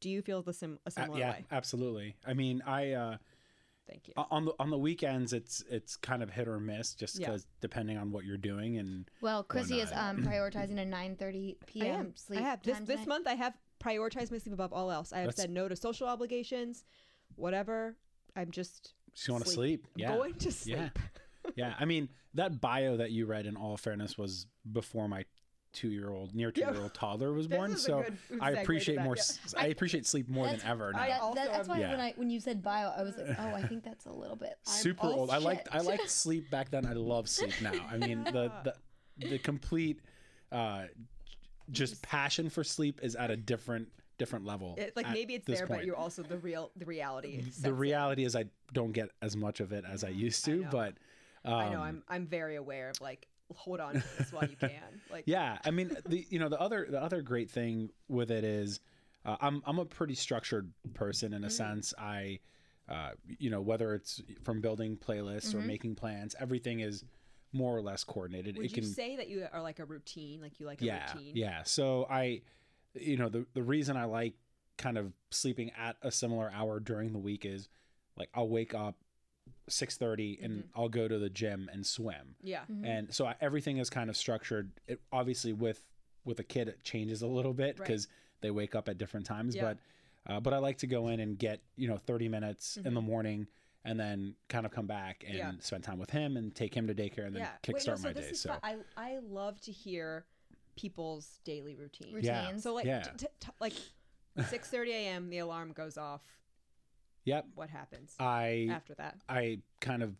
[0.00, 1.44] Do you feel the sim- a A- similar yeah, way?
[1.50, 2.16] absolutely.
[2.24, 3.16] I mean, I uh
[3.88, 4.14] Thank you.
[4.16, 7.26] on the on the weekends it's it's kind of hit or miss just Yeah.
[7.28, 11.64] because depending on what you're doing and Well, Chrissy is um, prioritizing a 9:30 I
[11.66, 12.00] p.m.
[12.00, 12.16] am.
[12.16, 13.08] sleep I have this this tonight.
[13.08, 13.26] month.
[13.26, 15.12] I have prioritized my sleep above all else.
[15.12, 16.84] I have That's- said no to social obligations,
[17.34, 17.96] whatever.
[18.36, 18.94] I'm just
[19.26, 19.82] you want to Sleep.
[19.82, 19.86] sleep.
[19.96, 20.16] Yeah.
[20.16, 20.76] going to sleep.
[20.76, 20.88] Yeah.
[21.56, 21.74] yeah.
[21.78, 25.24] I mean, that bio that you read in all fairness was before my
[25.72, 27.76] two year old, near two year old toddler was born.
[27.76, 28.04] So
[28.40, 29.16] I appreciate more.
[29.16, 29.22] yeah.
[29.22, 31.00] s I appreciate sleep more than ever now.
[31.00, 31.90] I That- that- that's why Yeah.
[31.90, 34.36] when I when you said bio, I was like, oh, I think that's a little
[34.36, 35.30] bit I'm- super old.
[35.30, 35.86] I liked I shit.
[35.86, 36.86] liked sleep back then.
[36.86, 37.72] I love sleep now.
[37.90, 38.74] I mean the the
[39.28, 40.00] the complete
[40.52, 40.84] uh
[41.70, 44.74] just passion for sleep is at a different different level.
[44.76, 45.80] It, like maybe it's there, point.
[45.80, 47.42] but you also the real the reality.
[47.60, 50.68] the reality is I don't get as much of it as I used to, know.
[50.70, 50.94] but
[51.44, 51.80] um, I know.
[51.80, 55.00] I'm I'm very aware of like hold on to this while you can.
[55.10, 55.58] Like yeah.
[55.64, 58.80] I mean, the you know the other the other great thing with it is
[59.24, 61.94] uh, I'm I'm a pretty structured person in a sense.
[61.98, 62.40] I
[62.88, 67.04] uh, you know whether it's from building playlists or making plans, everything is
[67.52, 68.54] more or less coordinated.
[68.54, 68.62] Mm-hmm.
[68.62, 70.40] Would it you can say that you are like a routine?
[70.40, 71.36] Like you like a yeah routine?
[71.36, 71.62] yeah.
[71.62, 72.42] So I
[72.94, 74.34] you know the the reason I like
[74.76, 77.68] kind of sleeping at a similar hour during the week is
[78.16, 78.96] like I'll wake up
[79.68, 80.80] 6:30 and Mm-hmm.
[80.80, 82.36] I'll go to the gym and swim.
[82.42, 82.62] Yeah.
[82.84, 85.84] and so I, everything is kind of structured it obviously with
[86.24, 87.86] with a kid it changes a little bit Right.
[87.86, 88.08] because
[88.40, 89.62] they wake up at different times Yeah.
[90.26, 92.94] but uh, but i like to go in and get you know 30 minutes in
[92.94, 93.04] the Mhm.
[93.04, 93.46] morning
[93.84, 95.52] and then kind of come back and Yeah.
[95.60, 97.52] spend time with him and take him to daycare and then yeah.
[97.62, 98.60] kickstart no, so my day so fun.
[98.62, 100.24] I I love to hear
[100.78, 102.14] people's daily routine.
[102.14, 102.24] routines.
[102.26, 102.56] Yeah.
[102.56, 103.02] So like Yeah.
[103.02, 103.74] t- t- t- like
[104.38, 105.30] 6:30 a.m.
[105.30, 106.22] the alarm goes off.
[107.24, 109.16] yep What happens i after that?
[109.28, 110.14] i kind of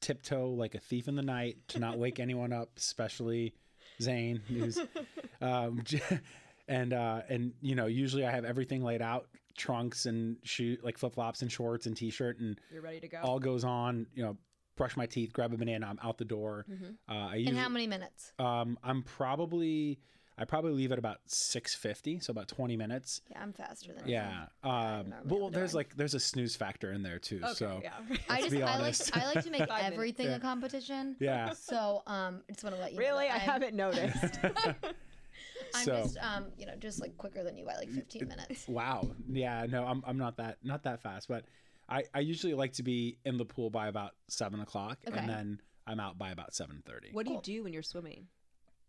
[0.00, 3.54] tiptoe like a thief in the night to not wake anyone up especially
[4.00, 4.78] zane who's
[5.40, 5.82] um,
[6.68, 10.96] and uh, and you know usually I have everything laid out trunks and shoe like
[10.98, 13.18] flip flops and shorts and t-shirt and You're ready to go.
[13.22, 14.36] all goes on you know
[14.76, 16.96] brush my teeth grab a banana I'm out the door Mhm.
[17.08, 18.32] uh, I In how many minutes?
[18.38, 20.00] um, I'm probably
[20.38, 24.08] I probably leave at about 6:50 so about 20 minutes Yeah, I'm faster than that.
[24.08, 27.52] yeah um, but well, the there's like there's a snooze factor in there too Okay,
[27.54, 27.92] so yeah.
[28.30, 29.16] I just be I like honest.
[29.16, 30.36] I like to make everything Yeah.
[30.36, 31.16] a competition.
[31.20, 34.38] yeah So um, I just want to let you really, know I haven't noticed.
[35.74, 38.68] I'm so just um, you know, just like quicker than you by like 15 minutes.
[38.68, 39.10] Wow.
[39.30, 41.44] Yeah, no, I'm I'm not that not that fast, but
[41.88, 45.18] I I usually like to be in the pool by about seven o'clock, Okay.
[45.18, 47.08] and then I'm out by about seven thirty.
[47.12, 48.28] what do you do when you're swimming?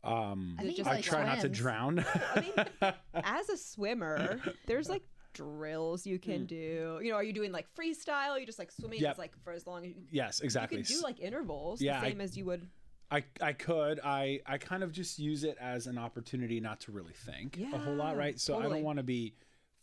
[0.04, 2.06] Um, I think just he I like try not to drown.
[2.36, 7.00] I mean, as a swimmer, there's like drills you can do.
[7.02, 8.32] You know, are you doing like freestyle?
[8.32, 9.12] Are you just like swimming Yep.
[9.14, 10.80] as like for as long as you, yes, exactly.
[10.80, 12.68] you can do like intervals, Yeah, the I- same as you would.
[13.12, 14.00] I I could.
[14.04, 17.78] I I kind of just use it as an opportunity not to really think a
[17.78, 18.40] whole lot, right?
[18.40, 19.36] So I don't want to be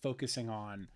[0.03, 0.89] focusing on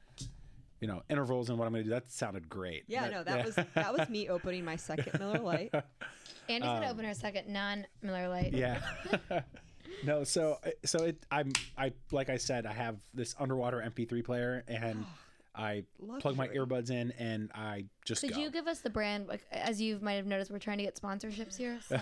[0.81, 1.95] you know intervals and what I'm going to do.
[1.95, 2.85] That sounded great.
[2.89, 5.75] Yeah, no, that was that was me opening my second Miller Lite.
[6.49, 8.55] Andy's gonna open her second non Miller Lite.
[8.55, 8.81] Um, yeah.
[10.05, 14.65] no, so so it I'm I like I said I have this underwater MP3 player
[14.69, 15.05] and
[15.57, 15.85] I
[16.19, 18.41] plug my earbuds in and I just Could go.
[18.41, 19.29] you give us the brand?
[19.29, 21.79] Like, as you might have noticed, we're trying to get sponsorships here.
[21.89, 22.01] So.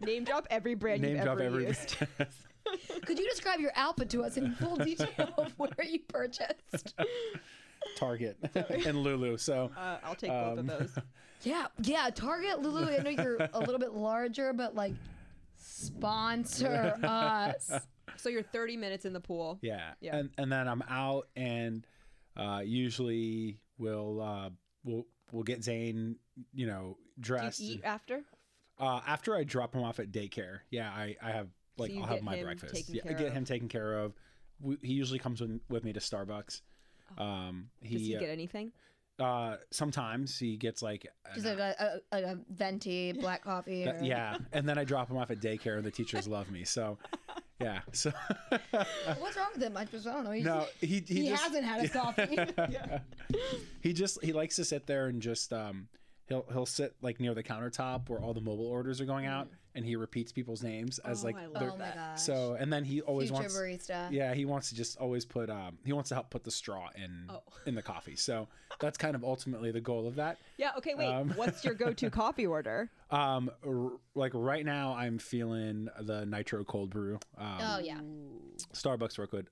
[0.00, 1.66] Name drop every brand Name you've drop ever every.
[1.66, 1.96] used.
[3.04, 6.94] Could you describe your outfit to us in full detail of where you purchased?
[7.96, 8.36] Target
[8.86, 9.36] and Lulu.
[9.38, 10.98] So Uh, I'll take both Um, of those.
[11.42, 12.08] Yeah, yeah.
[12.12, 12.86] Target, Lulu.
[12.90, 14.94] I know you're a little bit larger, but like,
[15.58, 17.70] sponsor us.
[18.16, 19.58] So you're 30 minutes in the pool.
[19.62, 20.16] yeah, Yeah.
[20.16, 21.86] and and then I'm out and
[22.36, 24.50] uh, usually we'll uh,
[24.84, 26.16] we'll we'll get Zane
[26.54, 27.60] you know Do dressed.
[27.60, 28.22] you eat after?
[28.78, 32.06] Uh, after I drop him off at daycare, yeah, I, I have like you I'll
[32.08, 32.88] have my breakfast.
[32.88, 33.32] Yeah, I get of.
[33.34, 34.14] him taken care of.
[34.60, 36.62] We, he usually comes with, with me to Starbucks.
[37.18, 38.72] Um, Does he he, get anything?
[39.18, 43.84] uh, sometimes he gets like, Just like a, a, like a venti black coffee.
[43.84, 46.50] that- or- yeah, and then I drop him off at daycare, and the teachers love
[46.50, 46.64] me.
[46.64, 46.98] So,
[47.60, 48.12] yeah, so
[49.18, 49.76] What's wrong with him?
[49.76, 50.32] I just I don't know.
[50.32, 52.38] He's, no, he he, he just, hasn't had his coffee.
[53.80, 55.88] he just he likes to sit there and just um
[56.26, 59.48] he'll he'll sit like near the countertop where all the mobile orders are going out,
[59.76, 61.94] and he repeats people's names as Oh, like I love oh my that.
[61.94, 62.20] gosh.
[62.22, 63.56] so, and then he always Future wants.
[63.56, 64.10] barista.
[64.10, 66.88] Yeah, he wants to just always put um he wants to help put the straw
[66.96, 67.42] in Oh.
[67.66, 68.16] in the coffee.
[68.16, 68.48] So
[68.80, 70.38] that's kind of ultimately the goal of that.
[70.56, 70.72] Yeah.
[70.78, 70.94] Okay.
[70.96, 71.06] Wait.
[71.06, 72.90] Um, What's your go-to coffee order?
[73.10, 77.20] Um r- like right now I'm feeling the nitro cold brew.
[77.38, 78.00] Um Oh yeah.
[78.74, 79.48] Starbucks work good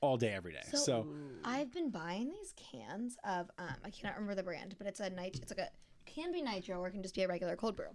[0.00, 0.60] all day every day.
[0.70, 1.06] So- So,
[1.44, 5.10] I've been buying these cans of um I cannot remember the brand, but it's a
[5.10, 5.70] nit it's like a
[6.06, 7.88] can be nitro or it can just be a regular cold brew.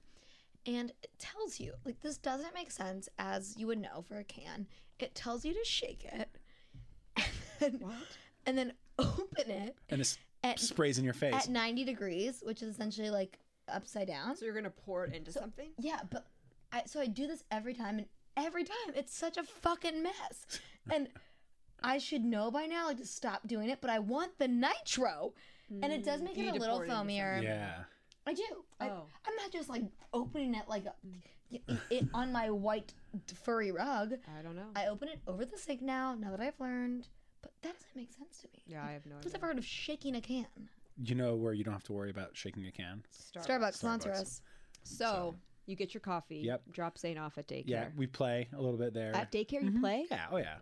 [0.65, 4.23] And it tells you, like this doesn't make sense as you would know for a
[4.23, 4.67] can.
[4.99, 6.29] It tells you to shake it
[7.61, 7.91] and then,
[8.45, 11.33] and then open it and it at sprays in your face.
[11.33, 14.35] at 90 degrees, which is essentially like upside down.
[14.35, 15.69] So you're gonna pour it into something?
[15.79, 16.27] Yeah, but
[16.71, 18.07] I so I do this every time, and
[18.37, 20.45] every time it's such a fucking mess.
[20.91, 21.07] And
[21.81, 23.79] I should know by now, like to stop doing it.
[23.79, 25.33] But I want the nitro,
[25.69, 26.25] and it does mm.
[26.25, 27.41] make You it a little pour foamier.
[27.41, 27.83] yeah.
[28.27, 28.43] I do.
[28.81, 29.03] Oh.
[29.22, 29.83] I'm not just like
[30.13, 30.93] opening it like a,
[31.51, 32.93] it, it on my white
[33.43, 34.13] furry rug.
[34.39, 34.69] I don't know.
[34.75, 36.15] I open it over the sink now.
[36.15, 37.07] Now that I've learned,
[37.41, 38.63] but that doesn't make sense to me.
[38.65, 39.37] yeah, I have no Who's idea.
[39.39, 40.45] ever heard of shaking a can?
[40.97, 43.03] You know where you don't have to worry about shaking a can?
[43.37, 44.41] Starbucks, sponsor us.
[44.83, 45.35] So,
[45.65, 46.41] you get your coffee.
[46.45, 46.61] Yep.
[46.71, 47.63] Drop Zane off at daycare.
[47.65, 49.15] Yeah, we play a little bit there.
[49.15, 49.79] At daycare, you mm-hmm.
[49.79, 50.05] play?
[50.11, 50.55] yeah, oh yeah.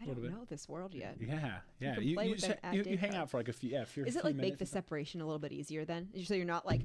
[0.00, 0.30] I don't bit.
[0.30, 1.16] know this world yet.
[1.18, 1.94] Yeah, yeah.
[1.94, 3.52] can You play you, with just- them at you, you hang out for like a
[3.52, 5.84] few yeah, a few, Is it few like make the separation a little bit easier
[5.84, 6.08] then?
[6.24, 6.82] So you're not like,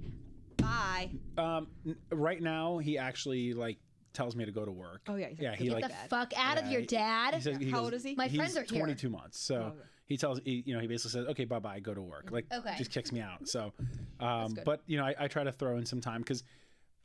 [0.63, 1.11] bye.
[1.43, 1.67] Um,
[2.11, 3.77] right now he actually like
[4.13, 5.01] tells me to go to work.
[5.07, 5.55] Oh, yeah, he's like, yeah.
[5.55, 6.09] He "Get like the Dad.
[6.09, 7.33] fuck out of yeah, your he- dad.
[7.35, 8.15] he says, he How goes- old is he?
[8.15, 8.79] My he's friends are here.
[8.79, 9.39] 22 months.
[9.39, 9.77] So okay.
[10.05, 12.29] he tells he, you know he basically says, okay, bye bye, go to work.
[12.31, 12.75] Like Okay.
[12.77, 13.47] just kicks me out.
[13.47, 13.73] So,
[14.19, 14.63] um, good.
[14.65, 16.43] but you know I, I try to throw in some time because.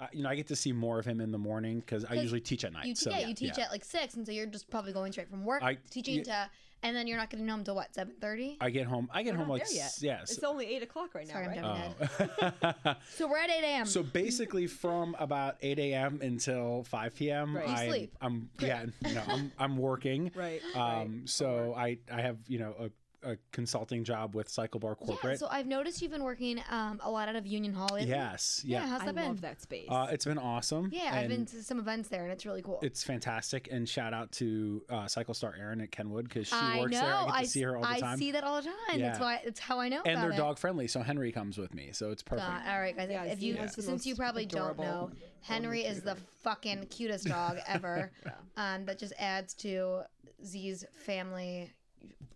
[0.01, 2.15] Uh, you know, I get to see more of him in the morning because I
[2.15, 2.87] usually teach at night.
[2.87, 5.29] You, so yeah, you teach at like six, and so you're just probably going straight
[5.29, 6.23] from work I- teaching yeah.
[6.45, 6.51] to,
[6.83, 8.57] and then you're not getting home till what seven thirty.
[8.61, 9.09] I get home.
[9.13, 9.93] I get We're home like there yet.
[10.01, 10.23] yeah.
[10.23, 11.99] It's so- only eight o'clock right now, Sorry, I'm right?
[12.41, 12.53] done.
[12.85, 12.95] oh.
[13.17, 13.87] So we're at eight a.m.
[13.87, 16.21] So basically, from about 8 a.m.
[16.23, 17.69] until 5 p.m., Right.
[17.69, 18.17] I'm, sleep.
[18.21, 20.31] I'm yeah, no, I'm I'm working.
[20.39, 20.61] Right.
[20.77, 22.91] Um, so I I have you know a,
[23.23, 25.39] a consulting job with Cycle Bar yeah, Corporate.
[25.39, 27.99] so I've noticed you've been working um, a lot out of Union Hall.
[27.99, 28.87] yes, Yeah, yeah.
[28.87, 29.25] how's I that been?
[29.27, 29.89] love that space.
[29.89, 30.91] Uh, it's been awesome.
[30.93, 32.79] yeah, I've been to some events there, and it's really cool.
[32.83, 36.79] It's fantastic, and shout out to uh, Cycle Star Erin at Kenwood because she I
[36.81, 37.01] works know.
[37.01, 37.09] there.
[37.15, 37.97] I get to I, see her all the time.
[37.97, 38.19] I time.
[38.19, 38.75] see that all the time.
[39.01, 39.07] Yeah.
[39.09, 39.41] That's why.
[39.45, 40.03] That's how I know.
[40.05, 40.37] and about they're it.
[40.37, 42.47] dog friendly, so Henry comes with me, so it's perfect.
[42.49, 43.09] God, all right, guys.
[43.11, 45.11] Yeah, if you, has the since you probably don't know,
[45.43, 48.13] Henry is the fucking cutest dog ever.
[48.57, 50.03] um, that just adds to
[50.45, 51.73] Z's family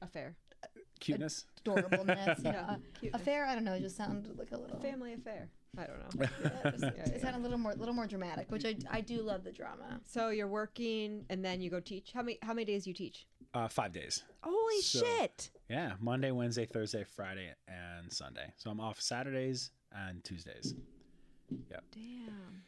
[0.00, 0.34] affair.
[1.02, 1.44] Cuteness.
[1.64, 2.42] adorableness.
[2.44, 2.76] Yeah, yeah.
[2.98, 3.14] cute.
[3.14, 3.44] Affair.
[3.46, 3.74] I don't know.
[3.74, 4.78] It just sounded like a little.
[4.80, 5.48] Family affair.
[5.78, 6.26] I don't know.
[6.42, 7.20] Yeah, it, just, Yeah, it yeah.
[7.22, 10.00] sounded a little more, little more dramatic, which I, I do love the drama.
[10.06, 12.12] So you're working and then you go teach.
[12.12, 13.26] How many how many days you teach?
[13.54, 14.22] Uh, five days.
[14.42, 15.50] Holy So- shit.
[15.68, 18.52] Yeah, Monday, Wednesday, Thursday, Friday, and Sunday.
[18.56, 20.74] So I'm off Saturdays and Tuesdays.
[21.70, 21.84] Yep.
[21.92, 22.62] Damn.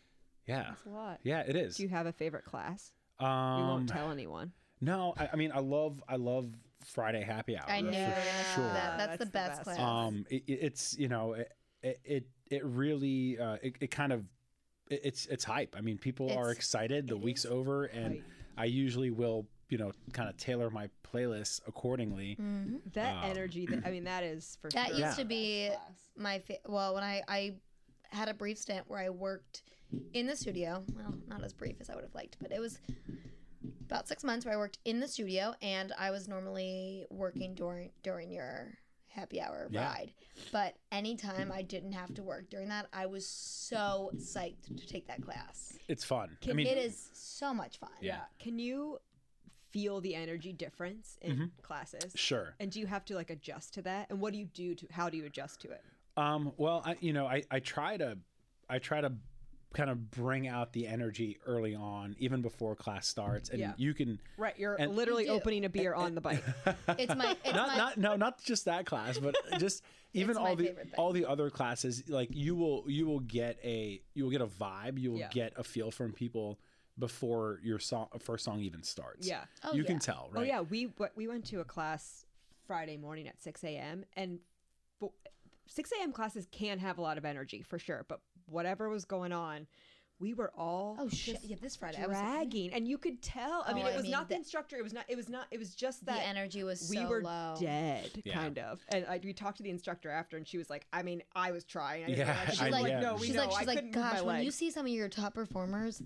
[0.46, 1.20] Yeah, That's a lot.
[1.22, 1.76] yeah, it is.
[1.76, 2.92] Do you have a favorite class?
[3.18, 4.52] Um, We won't tell anyone.
[4.82, 6.48] no, I, I mean, I love, I love
[6.84, 7.68] Friday happy hour.
[7.68, 8.64] I knew for you sure.
[8.64, 8.96] that.
[8.98, 9.78] That's, That's the the best, best class.
[9.78, 14.12] Um, it, it- it's you know, it, it, it, it really, uh, it, it kind
[14.12, 14.24] of,
[14.90, 15.74] it, it's, it's hype.
[15.76, 17.06] I mean, people are excited.
[17.08, 18.22] The week's is over, and hype.
[18.56, 22.36] I usually will, you know, kind of tailor my playlist accordingly.
[22.40, 22.80] Mhm.
[22.92, 24.96] That Um, energy, that, I mean, that is for That sure.
[24.98, 25.22] used Yeah.
[25.22, 25.70] to be
[26.16, 27.54] my fa- well when I I
[28.10, 29.62] had a brief stint where I worked
[30.12, 30.84] in the studio.
[30.94, 32.78] Well, not as brief as I would have liked, but it was
[33.86, 37.90] about six months where I worked in the studio, and I was normally working during
[38.02, 38.74] during your
[39.08, 39.84] happy hour Yeah.
[39.92, 40.12] ride.
[40.50, 45.06] But anytime I didn't have to work during that, I was so psyched to take
[45.06, 45.78] that class.
[45.86, 46.36] It's fun.
[46.48, 47.90] I mean, it is so much fun.
[48.00, 48.22] Yeah.
[48.40, 48.98] Can you
[49.70, 51.44] feel the energy difference in Mm-hmm.
[51.62, 52.12] classes?
[52.16, 52.54] sure.
[52.58, 54.10] And do you have to like adjust to that?
[54.10, 55.82] And what do you do to how do you adjust to it?
[56.16, 58.18] Um, well, I, you know, I, I try to,
[58.68, 59.12] I try to
[59.74, 63.50] kind of bring out the energy early on, even before class starts.
[63.50, 63.72] And Yeah.
[63.76, 66.42] you can, Right, you're And- literally You opening a beer on the bike.
[66.98, 69.82] It's my it's not, my not, no, not just that class, but just
[70.14, 74.24] even all the, all the other classes, like you will, you will get a, you
[74.24, 74.98] will get a vibe.
[74.98, 75.28] You will Yeah.
[75.30, 76.58] get a feel from people
[76.98, 79.26] before your song, first song even starts.
[79.26, 79.44] yeah.
[79.64, 79.86] Oh, you yeah.
[79.88, 80.40] can tell, oh, right?
[80.42, 82.24] Oh yeah, we we went to a class
[82.68, 84.04] Friday morning at six a.m.
[84.16, 84.38] and
[85.00, 85.12] fo-
[85.66, 86.12] six a.m.
[86.12, 89.66] classes can have a lot of energy for sure, but whatever was going on,
[90.20, 91.38] we were all Oh shit!
[91.42, 93.64] Yeah, this Friday I was dragging, and you could tell.
[93.66, 94.76] I Oh, mean, it I was mean, not the the- instructor.
[94.76, 95.04] It was not.
[95.08, 95.46] It was not.
[95.50, 97.56] It was just that the energy was we so were low.
[97.58, 98.34] dead, Yeah.
[98.34, 98.80] kind of.
[98.90, 101.50] And I, we talked to the instructor after, and she was like, "I mean, I
[101.50, 102.46] was trying." I didn't Yeah.
[102.46, 103.46] She's She like, like, "No, we she's know.
[103.46, 106.00] like, she's I like, gosh, when you see some of your top performers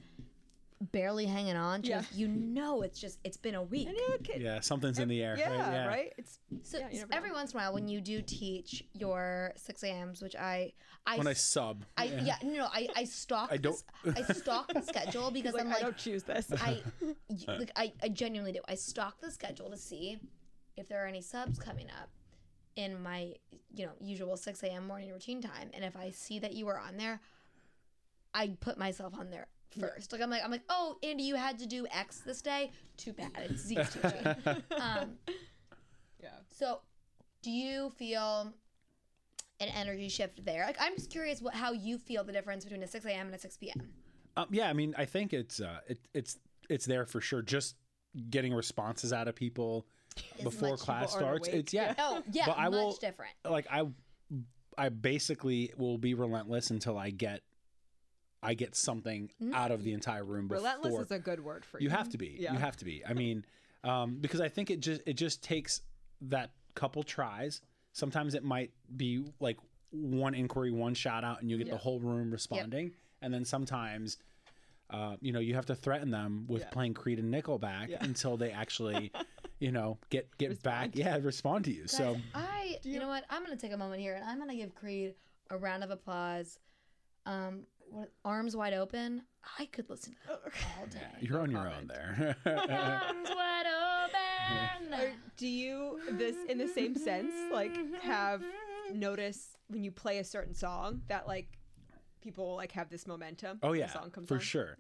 [0.81, 1.99] barely hanging on, she's Yeah.
[1.99, 3.89] like, you know, it's just it's been a week.
[3.89, 4.61] And yeah, kid- Yeah.
[4.61, 5.37] Something's in the air.
[5.37, 5.73] yeah, right?
[5.73, 5.87] Yeah.
[5.87, 6.13] right.
[6.19, 7.07] It's So Yeah, you know.
[7.13, 10.73] every once in a while, when you do teach your six a.m.s, which I,
[11.07, 11.85] I when I, When I s- sub.
[11.97, 13.49] I yeah, no, no, I, I stalk.
[13.53, 16.23] I don't- This, I stalk the schedule because like, I'm like I like, don't choose
[16.23, 16.51] this.
[16.53, 17.15] I, y-
[17.47, 18.61] like, I, I genuinely do.
[18.69, 20.19] I stalk the schedule to see
[20.77, 22.09] if there are any subs coming up
[22.77, 23.35] in my,
[23.75, 24.87] you know, usual 6 a.m.
[24.87, 25.71] morning routine time.
[25.75, 27.21] And if I see that you are on there,
[28.33, 29.49] I put myself on there
[29.79, 30.13] first.
[30.13, 32.71] Like I'm like I'm like, oh, Andy, you had to do X this day.
[32.97, 33.31] Too bad.
[33.37, 34.27] It's Z's teaching.
[34.81, 35.13] um,
[36.23, 36.31] yeah.
[36.51, 36.81] so,
[37.43, 38.53] do you feel
[39.61, 40.65] an energy shift there?
[40.67, 43.27] Like, I'm just curious what how you feel the difference between a 6 a.m.
[43.27, 43.89] and a 6 p.m.
[44.37, 46.39] Um, yeah, I mean, I think it's uh, it, it's
[46.69, 47.43] it's there for sure.
[47.43, 47.77] Just
[48.31, 49.87] getting responses out of people
[50.39, 51.49] Is before class people starts.
[51.49, 51.61] awake.
[51.61, 53.33] It's yeah, Oh yeah, But I much will- different.
[53.49, 53.85] like I
[54.77, 57.41] I basically will be relentless until I get
[58.43, 60.49] I get something out of the entire room.
[60.49, 60.59] Before.
[60.63, 61.85] Relentless is a good word for you.
[61.85, 62.37] You have to be.
[62.39, 62.53] Yeah.
[62.53, 63.03] You have to be.
[63.07, 63.45] I mean,
[63.85, 65.83] um, because I think it just it just takes
[66.23, 67.61] that couple tries.
[67.93, 69.57] Sometimes it might be like
[69.91, 71.73] one inquiry, one shout out, and you get Yeah.
[71.75, 72.93] the whole room responding.
[73.23, 74.19] And then sometimes,
[74.91, 76.69] uh, you know, you have to threaten them with Yeah.
[76.71, 78.05] playing Creed and Nickelback Yeah.
[78.05, 79.11] until they actually,
[79.59, 80.91] you know, get get back.
[80.95, 81.89] Yeah, respond to you.
[81.89, 83.25] so I, you, you- know what?
[83.31, 85.15] I'm gonna take a moment here and I'm gonna give Creed
[85.51, 86.61] a round of applause.
[87.27, 89.23] Um, what, arms wide open.
[89.59, 90.41] I could listen to that
[90.81, 90.99] all day.
[91.01, 92.37] yeah, you're on your own there.
[92.47, 94.95] arms wide open.
[95.01, 98.43] Or do you this in the same sense like have
[98.93, 101.59] notice when you play a certain song that like
[102.21, 103.59] people like have this momentum?
[103.63, 104.41] oh when yeah, the song comes for on?
[104.41, 104.77] sure.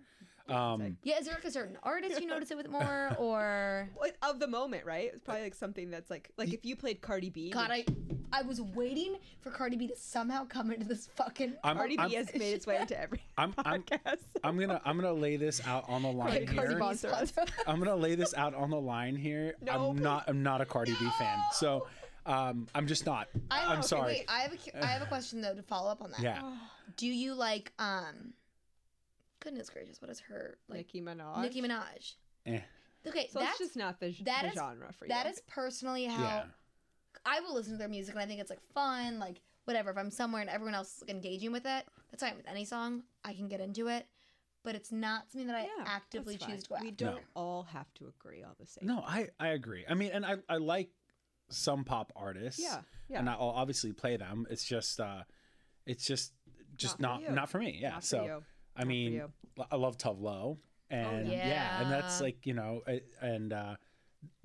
[0.49, 3.88] Um, Yeah, is there like a certain artist you notice it with more, or
[4.22, 5.11] Of the moment, right?
[5.12, 7.51] It's probably like something that's like like if you played Cardi B.
[7.51, 11.55] God, I, which I was waiting for Cardi B to somehow come into this fucking.
[11.64, 14.18] I'm, Cardi B I'm, has made its way into every I'm, I'm, podcast.
[14.44, 16.68] I'm gonna I'm gonna lay this out on the line Cardi here.
[16.68, 17.32] B sponsor us.
[17.66, 19.55] I'm gonna lay this out on the line here.
[19.62, 20.03] No, I'm please.
[20.03, 21.38] not I'm not a Cardi B fan.
[21.53, 21.86] So
[22.26, 23.28] um I'm just not.
[23.51, 24.12] I, I'm okay, sorry.
[24.12, 26.20] Wait, I have a, I have a question though to follow up on that.
[26.20, 26.53] Yeah.
[26.96, 28.34] Do you like um?
[29.41, 30.78] Goodness gracious, what is her like?
[30.78, 31.43] Nicki Minaj.
[31.43, 32.14] Nicki Minaj.
[32.47, 32.61] Eh.
[33.07, 35.09] Okay, So that's it's just not the, that the is- genre for you.
[35.11, 36.45] that is personally how Yeah.
[37.24, 39.91] I will listen to their music and I think it's like fun, like whatever.
[39.91, 42.64] If I'm somewhere and everyone else is like, engaging with it, that's fine with any
[42.64, 43.03] song.
[43.24, 44.07] I can get into it,
[44.64, 46.84] but it's not something that I Yeah, actively choose to go after.
[46.86, 48.86] We don't all have to agree all the same.
[48.86, 49.84] No, I I agree.
[49.89, 50.91] I mean, and I I like
[51.51, 52.61] some pop artists.
[52.62, 52.80] Yeah.
[53.09, 53.20] Yeah.
[53.20, 54.47] And I'll obviously play them.
[54.51, 55.22] It's just uh
[55.86, 56.32] it's just
[56.76, 57.78] just Not not for not for, me.
[57.80, 57.91] Yeah.
[57.91, 58.45] Not for so you.
[58.79, 59.22] I mean,
[59.70, 60.59] I love Tove Lo.
[60.91, 61.47] And yeah.
[61.49, 61.83] yeah.
[61.83, 62.83] and that's like, you know,
[63.20, 63.76] and uh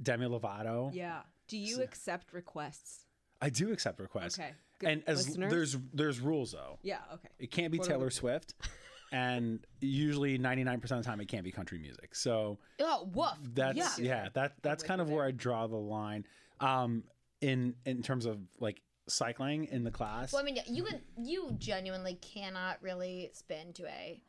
[0.02, 0.92] Demi Lovato.
[0.94, 1.22] Yeah.
[1.48, 3.06] Do you So- accept requests?
[3.42, 4.40] I do accept requests.
[4.40, 4.52] Okay.
[4.80, 4.90] Good.
[4.90, 5.52] And as Listeners?
[5.52, 6.80] there's there's rules though.
[6.82, 6.98] Yeah.
[7.14, 7.30] Okay.
[7.40, 8.56] It can't be What Taylor Swift,
[9.12, 12.16] and usually 99% of the time it can't be country music.
[12.16, 13.38] So Oh, woof.
[13.54, 14.24] that's yeah.
[14.24, 16.26] yeah, that that's kind of where I draw the line.
[16.60, 17.04] Um,
[17.42, 21.52] in in terms of like cycling in the class, Well, I mean, you could, you
[21.58, 24.22] genuinely cannot really spin to a.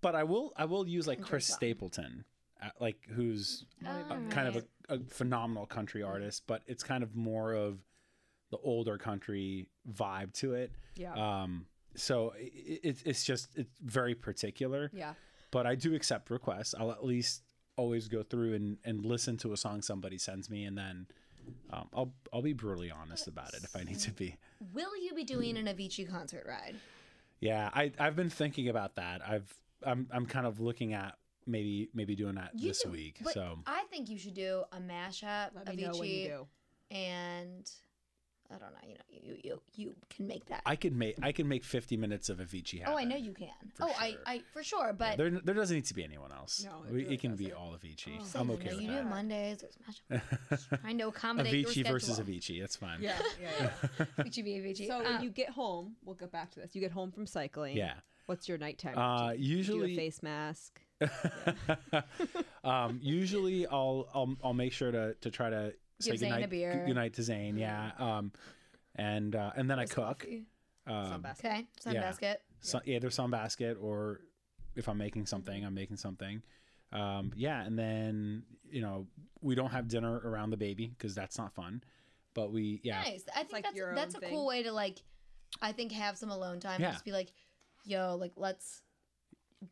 [0.00, 1.56] but I will I will use like Chris song.
[1.56, 2.24] Stapleton,
[2.62, 7.02] uh, like who's Oh, a- kind of a, a phenomenal country artist, but it's kind
[7.02, 7.78] of more of
[8.50, 10.72] the older country vibe to it.
[10.96, 11.12] Yeah.
[11.14, 14.90] Um, so i i- it's it's just it's very particular.
[14.94, 15.14] yeah.
[15.50, 16.74] but I do accept requests.
[16.78, 17.42] I'll at least
[17.76, 21.06] always go through and, and listen to a song somebody sends me, and then
[21.70, 24.36] um, I'll I'll be brutally honest about it if I need to be.
[24.72, 26.76] Will you be doing an Avicii concert ride?
[27.40, 29.20] Yeah, I I've been thinking about that.
[29.26, 29.52] I've
[29.84, 31.14] I'm I'm kind of looking at
[31.46, 33.18] maybe maybe doing that You this do, week.
[33.22, 36.16] but So I think you should do a mashup Let of me know when you
[36.16, 36.46] Avicii do.
[36.96, 37.70] and
[38.50, 38.88] I don't know.
[38.88, 40.62] You know, you you you can make that.
[40.64, 42.94] I could make I can make 50 minutes of Avicii happen.
[42.94, 43.48] oh, I know you can.
[43.80, 44.20] Oh, I sure.
[44.26, 44.92] I for sure.
[44.94, 46.64] But There, there doesn't need to be anyone else.
[46.64, 47.58] No, it We- really can be doesn't.
[47.58, 48.24] all Avicii.
[48.24, 49.06] So, I'm you okay know, with you do that.
[49.10, 49.58] Mondays.
[49.58, 49.76] There's
[50.60, 50.80] mashup.
[50.80, 52.18] Trying to accommodate your Avicii versus.
[52.18, 52.60] Avicii.
[52.60, 53.02] That's fine.
[53.02, 54.06] Yeah, yeah, yeah.
[54.18, 54.50] Avicii v.
[54.60, 54.86] Avicii.
[54.86, 56.74] so Uh, when you get home, we'll get back to this.
[56.74, 57.76] You get home from cycling.
[57.76, 57.94] Yeah.
[58.26, 58.96] What's your nighttime?
[58.98, 59.40] Uh, routine?
[59.42, 60.80] Do you do a usually, face mask.
[62.64, 66.48] um, usually I'll, I'll I'll make sure to to try to say Give Zane a
[66.48, 66.84] beer.
[66.86, 67.56] goodnight to Zane.
[67.56, 67.90] Yeah.
[67.98, 68.32] Um,
[68.96, 70.20] and uh, and then I cook.
[70.20, 70.44] coffee.
[70.86, 71.44] Um, Sunbasket.
[71.44, 72.10] Okay, Yeah.
[72.12, 72.36] sunbasket.
[72.60, 74.20] so, either Sunbasket or
[74.74, 76.42] if I'm making something, I'm making something.
[76.92, 79.06] Um, yeah, and then you know
[79.42, 81.82] we don't have dinner around the baby because that's not fun.
[82.34, 83.24] But we yeah Nice.
[83.34, 84.30] I think like that's your that's a thing.
[84.30, 85.02] cool way to like.
[85.60, 86.80] I think have some alone time.
[86.80, 86.92] Yeah.
[86.92, 87.32] Just be like,
[87.84, 88.82] yo, like let's,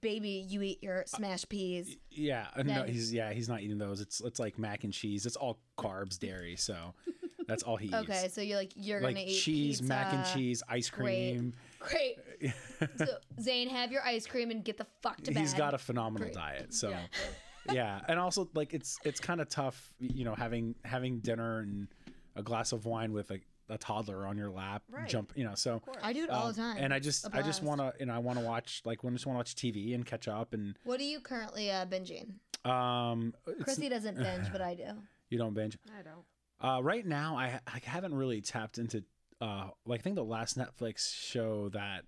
[0.01, 1.97] baby, you eat your smashed peas.
[2.11, 4.01] yeah uh, no he's yeah he's not eating those.
[4.01, 5.27] It's it's like mac and cheese.
[5.27, 6.57] It's all carbs, dairy.
[6.57, 6.95] So
[7.47, 7.95] that's all he eats.
[7.95, 11.05] Okay, so you're like you're like gonna eat cheese, mac and cheese, ice Great.
[11.37, 11.55] cream.
[11.79, 12.19] Great.
[12.99, 13.07] So
[13.41, 15.41] Zane, have your ice cream and get the fuck to bed.
[15.41, 16.35] He's got a phenomenal Great.
[16.35, 16.75] diet.
[16.75, 17.07] So Yeah.
[17.73, 21.89] yeah, and also like it's it's kind of tough, you know, having having dinner and
[22.37, 23.39] a glass of wine with a,
[23.69, 25.09] a toddler on your lap, Right.
[25.09, 25.55] jump, you know.
[25.55, 26.77] So I do it all um, the time.
[26.79, 29.13] and I just I just want to, you know, I want to watch like when
[29.13, 31.87] I just want to watch TV and catch up and What are you currently uh,
[31.87, 32.35] binging?
[32.65, 34.85] um, it's, Chrissy doesn't binge, but I do.
[35.31, 35.79] you don't binge.
[35.99, 36.25] I don't.
[36.59, 39.05] Uh, right now, I, I haven't really tapped into.
[39.41, 42.05] Uh, like I think the last Netflix show that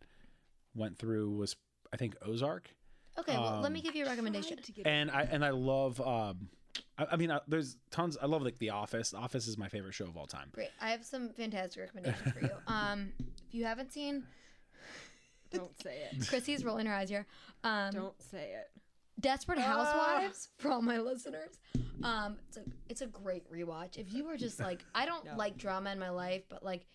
[0.75, 1.57] went through was
[1.93, 2.71] I think Ozark,
[3.19, 4.57] Okay, well, let me Um, give you a recommendation.
[4.57, 6.01] Tried to get and I and I love.
[6.01, 6.49] Um,
[6.99, 8.17] I, I mean, uh, there's tons.
[8.21, 9.11] I love like The Office.
[9.11, 10.49] The Office is my favorite show of all time.
[10.53, 10.69] Great.
[10.81, 12.51] I have some fantastic recommendations for you.
[12.67, 13.13] Um,
[13.49, 14.25] if you haven't seen,
[15.51, 16.29] Don't say it.
[16.29, 17.27] Chrissy's rolling her eyes here.
[17.65, 18.71] Um, Don't say it.
[19.21, 19.63] Desperate Ah.
[19.63, 21.59] Housewives for all my listeners.
[22.03, 23.97] Um, it's a it's a great rewatch.
[23.97, 25.35] If you were just like, I don't No.
[25.37, 26.87] like drama in my life, but like,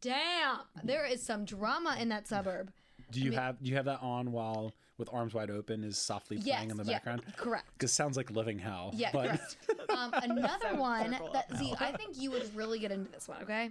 [0.00, 2.72] damn, there is some drama in that suburb.
[3.10, 5.98] Do you mean- have do you have that on while with arms wide open is
[5.98, 7.22] softly Yes, playing in the yeah, background?
[7.36, 7.66] correct.
[7.72, 8.92] Because sounds like living hell.
[8.94, 9.56] Yeah, but correct.
[9.90, 11.74] Um, another Seventh one that of see.
[11.80, 13.42] I think you would really get into this one.
[13.42, 13.70] Okay,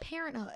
[0.00, 0.52] Parenthood.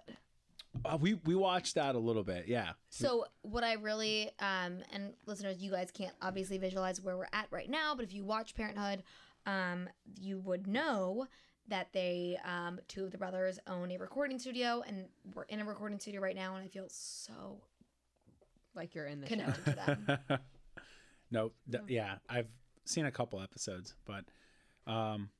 [0.85, 2.47] uh, we we watched that a little bit.
[2.47, 2.71] Yeah.
[2.91, 7.47] So what I really um and listeners, you guys can't obviously visualize where we're at
[7.51, 9.03] right now, but if you watch Parenthood,
[9.47, 9.89] um,
[10.21, 11.27] you would know
[11.69, 15.65] that they um two of the brothers own a recording studio and we're in a
[15.65, 17.61] recording studio right now and I feel so
[18.75, 19.35] Like you're in the show.
[19.37, 19.71] connected to
[20.29, 20.39] them.
[21.31, 22.49] no, th- yeah, I've
[22.85, 24.25] seen a couple episodes, but
[24.87, 25.31] um,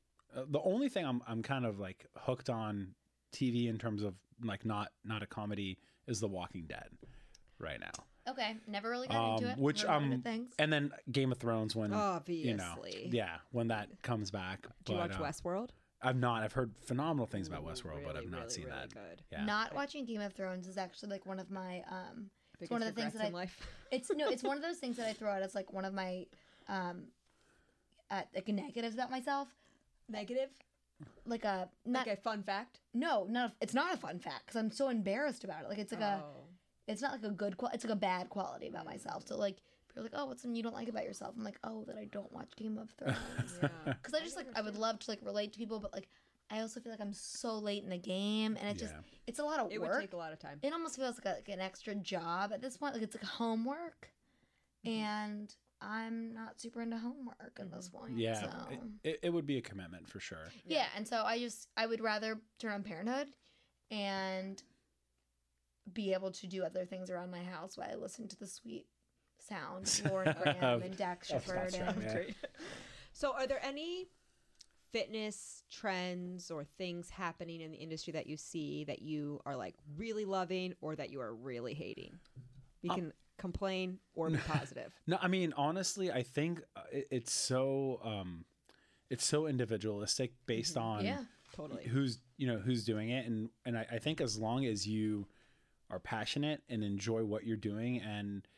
[0.49, 2.95] the only thing I'm I'm kind of like hooked on
[3.35, 4.15] TV in terms of
[4.45, 6.89] like not not a comedy is The Walking Dead
[7.59, 7.91] right now.
[8.31, 9.59] Okay, never really got into Um, it.
[9.59, 10.53] which Never got into um things.
[10.59, 12.51] and then Game of Thrones when Obviously.
[12.51, 12.77] you know
[13.11, 14.67] yeah when that comes back.
[14.85, 15.71] Do you watch uh, Westworld?
[16.05, 16.43] I've not.
[16.43, 18.93] I've heard phenomenal things about Ooh, Westworld, but I've not really, seen really that.
[18.95, 19.23] Good.
[19.31, 19.45] Yeah.
[19.45, 22.31] Not watching Game of Thrones is actually like one of my um
[22.63, 23.57] Biggest one of the things that I- life.
[23.93, 25.93] It's no, it's one of those things that I throw out as like one of
[25.95, 26.27] my
[26.69, 27.05] um
[28.11, 29.49] uh, like negatives about myself.
[30.09, 30.49] Negative.
[31.27, 32.81] Like a not Like a fun fact.
[32.95, 35.69] no, not a, it's not a fun fact because I'm so embarrassed about it.
[35.69, 36.45] Like it's like a Oh.
[36.87, 39.27] it's not like a good qual it's like a bad quality about myself.
[39.27, 39.57] So like
[39.89, 41.35] people are like, oh, what's something you don't like about yourself?
[41.37, 43.59] I'm like, oh, that I don't watch Game of Thrones.
[43.63, 43.69] Yeah.
[43.95, 46.09] Because I just like I would love to like relate to people, but like
[46.53, 48.93] I also feel like I'm so late in the game, and it just
[49.27, 49.89] it's a lot of It work.
[49.89, 50.59] It would take a lot of time.
[50.63, 52.95] it almost feels like, a, like an extra job at this point.
[52.95, 54.11] Like it's like homework,
[54.87, 55.03] mm-hmm.
[55.03, 58.19] and I'm not super into homework at this point.
[58.19, 58.49] Yeah, So.
[58.71, 60.51] it, it, it would be a commitment for sure.
[60.67, 63.29] yeah, and so I just I would rather turn on Parenthood,
[63.91, 64.63] and
[65.91, 68.87] be able to do other things around my house while I listen to the sweet
[69.39, 72.25] sound of Lauren Graham and Dax Shepard Scott and Yeah.
[73.15, 74.09] So, are there any
[74.93, 79.75] fitness trends or things happening in the industry that you see that you are like
[79.97, 82.19] really loving or that you are really hating?
[82.83, 84.93] You Um, can complain or be positive.
[85.07, 88.45] No, I mean honestly, I think uh, it, it's so um,
[89.11, 91.23] it's so individualistic based on yeah.
[91.55, 91.85] Totally.
[91.85, 95.27] who's you know who's doing it, and and I, I think as long as you
[95.91, 98.49] are passionate and enjoy what you're doing, and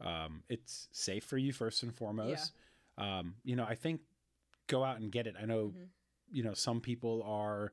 [0.00, 2.52] um, it's safe for you first and foremost.
[2.96, 4.02] Um, you know, I think
[4.66, 5.34] go out and get it.
[5.40, 5.88] I know, Mhm.
[6.30, 7.72] you know, some people are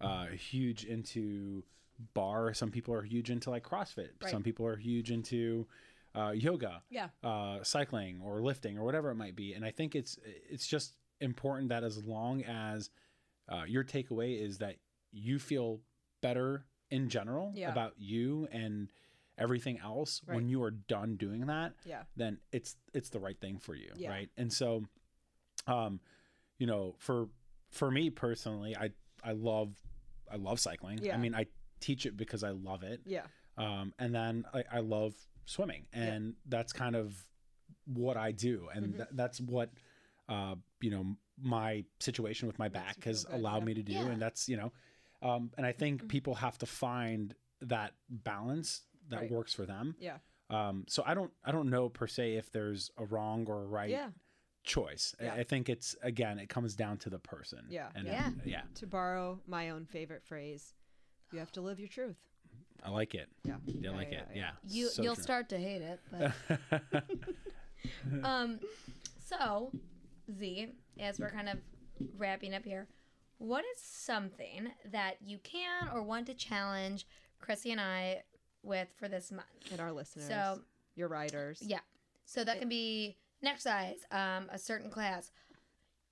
[0.00, 1.64] uh, huge into
[2.14, 2.54] bar.
[2.54, 4.10] Some people are huge into like CrossFit.
[4.22, 4.30] Right.
[4.30, 5.66] Some people are huge into
[6.14, 7.10] uh, yoga Yeah.
[7.22, 9.54] uh, cycling or lifting or whatever it might be.
[9.54, 12.90] And I think it's it's just important that as long as
[13.48, 14.76] uh, your takeaway is that
[15.10, 15.80] you feel
[16.20, 17.72] better in general Yeah.
[17.72, 18.92] about you and
[19.36, 20.36] everything else Right.
[20.36, 22.04] when you are done doing that, Yeah.
[22.16, 24.10] then it's it's the right thing for you, Yeah.
[24.10, 24.30] right?
[24.36, 24.84] And so,
[25.66, 26.00] um,
[26.58, 27.28] you know, for
[27.70, 28.90] for me personally, I
[29.22, 29.76] I love
[30.30, 30.98] I love cycling.
[31.02, 31.14] Yeah.
[31.14, 31.46] I mean, I
[31.80, 33.00] teach it because I love it.
[33.06, 33.26] Yeah.
[33.56, 35.14] Um, and then I, I love
[35.46, 37.14] swimming, and that's kind of
[37.86, 38.96] what I do, and Mhm.
[38.98, 39.70] tha- that's what
[40.28, 43.64] uh, you know my situation with my back has good, allowed yeah.
[43.64, 44.06] me to do, Yeah.
[44.08, 44.72] and that's you know,
[45.22, 46.08] um, and I think Mhm.
[46.08, 49.30] people have to find that balance that Right.
[49.30, 49.96] works for them.
[49.98, 50.18] Yeah.
[50.50, 53.66] Um, so I don't I don't know per se if there's a wrong or a
[53.66, 54.10] right Yeah.
[54.68, 55.14] Choice.
[55.20, 55.34] I- Yeah.
[55.34, 57.64] I think it's again it comes down to the person.
[57.68, 57.90] Yeah.
[57.96, 58.30] And Yeah.
[58.44, 58.62] yeah.
[58.76, 60.74] To borrow my own favorite phrase,
[61.32, 62.16] you have to live your truth.
[62.84, 63.28] I like it.
[63.44, 63.54] Yeah.
[63.56, 64.28] I Yeah, like yeah, it.
[64.34, 64.36] yeah.
[64.36, 64.50] Yeah.
[64.68, 65.22] You So you'll true.
[65.24, 67.02] start to hate it, but
[68.22, 68.60] um,
[69.24, 69.72] so
[70.38, 70.68] Z,
[71.00, 71.58] as we're kind of
[72.16, 72.86] wrapping up here,
[73.38, 77.06] what is something that you can or want to challenge
[77.40, 78.22] Chrissy and I
[78.62, 79.46] with for this month?
[79.72, 80.60] And our listeners, So
[80.94, 81.62] your writers.
[81.64, 81.80] yeah,
[82.24, 85.30] so that can be an size, um, a certain class.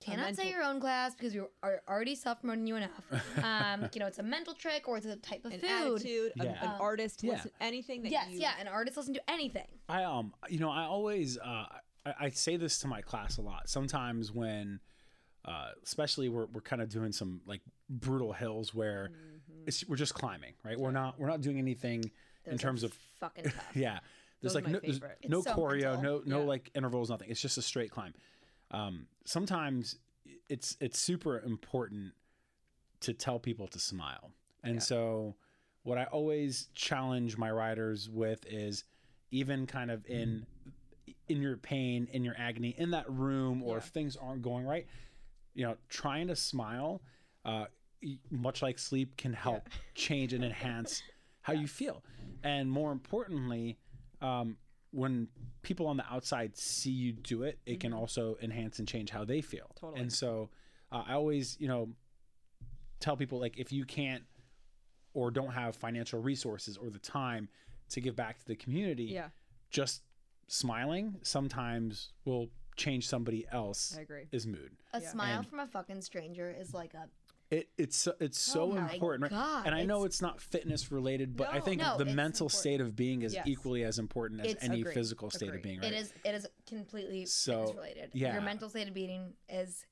[0.00, 2.90] Cannot say your own class because you are already self promoting you enough.
[3.42, 5.68] Um, you know, it's a mental trick or it's a type of An food.
[5.70, 6.62] attitude, a- Yeah.
[6.64, 7.32] an Um, artist, yeah.
[7.32, 8.40] listen, anything that Yes, you.
[8.40, 9.66] yeah, an artist listen to anything.
[9.88, 11.66] I um you know I always uh
[12.04, 13.68] I, I say this to my class a lot.
[13.70, 14.80] Sometimes when
[15.46, 19.66] uh especially we're we're kind of doing some like brutal hills where Mhm.
[19.66, 20.78] it's we're just climbing, right?
[20.78, 22.04] We're not we're not doing anything
[22.44, 23.54] in Those are terms of fucking tough.
[23.74, 24.00] yeah.
[24.46, 26.02] There's Those like no, there's no so choreo, mental.
[26.02, 26.46] no no Yeah.
[26.46, 27.30] like intervals, nothing.
[27.30, 28.14] It's just a straight climb.
[28.70, 29.96] Um, sometimes
[30.48, 32.12] it's it's super important
[33.00, 34.30] to tell people to smile,
[34.62, 34.80] and Yeah.
[34.80, 35.36] so
[35.82, 38.84] what I always challenge my riders with is
[39.30, 40.46] even kind of in
[41.28, 43.78] in your pain, in your agony, in that room, or Yeah.
[43.78, 44.86] if things aren't going right,
[45.54, 47.02] you know, trying to smile,
[47.44, 47.66] uh,
[48.30, 51.02] much like sleep, can help change and enhance
[51.42, 52.04] how you feel.
[52.42, 53.78] And more importantly,
[54.20, 54.56] um,
[54.92, 55.28] when
[55.62, 57.96] people on the outside see you do it, it can Mhm.
[57.98, 59.70] also enhance and change how they feel.
[59.76, 60.00] Totally.
[60.00, 60.50] And so
[60.92, 61.92] uh, I always, you know,
[63.00, 64.24] tell people like if you can't
[65.12, 67.48] or don't have financial resources or the time
[67.90, 69.30] to give back to the community, Yeah,
[69.70, 70.02] just
[70.48, 74.28] smiling sometimes will change somebody else I agree.
[74.30, 74.76] his mood.
[74.92, 75.10] A Yeah.
[75.10, 77.08] smile And- from a fucking stranger is like a
[77.48, 79.30] It, it's so- it's so oh important, right?
[79.30, 82.52] God, And I know it's- not fitness related, but I think No, the mental important.
[82.52, 83.46] state of being is Yes.
[83.46, 84.94] equally as important as It's- any Agreed.
[84.94, 85.58] physical state Agreed.
[85.58, 85.92] of being, right?
[85.92, 88.10] it is it is completely So, fitness related.
[88.14, 88.32] yeah.
[88.32, 89.86] Your mental state of being is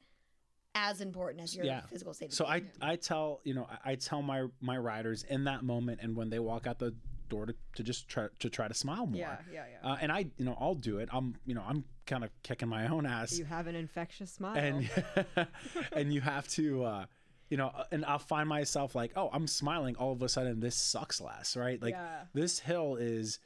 [0.74, 1.82] as important as your Yeah.
[1.82, 2.72] physical state of So I being.
[2.80, 6.30] I tell you know I, I tell my my riders in that moment and when
[6.30, 6.92] they walk out the
[7.28, 9.20] door to, to just try to try to smile more.
[9.20, 9.88] Yeah, yeah, yeah.
[9.92, 11.08] Uh, and I you know I'll do it.
[11.12, 13.38] I'm you know I'm kind of kicking my own ass.
[13.38, 14.56] you have an infectious smile.
[14.56, 14.90] and
[15.92, 17.06] and you have to uh
[17.50, 20.76] you know and i'll find myself like oh i'm smiling all of a sudden this
[20.76, 23.38] sucks less right like yeah, this hill is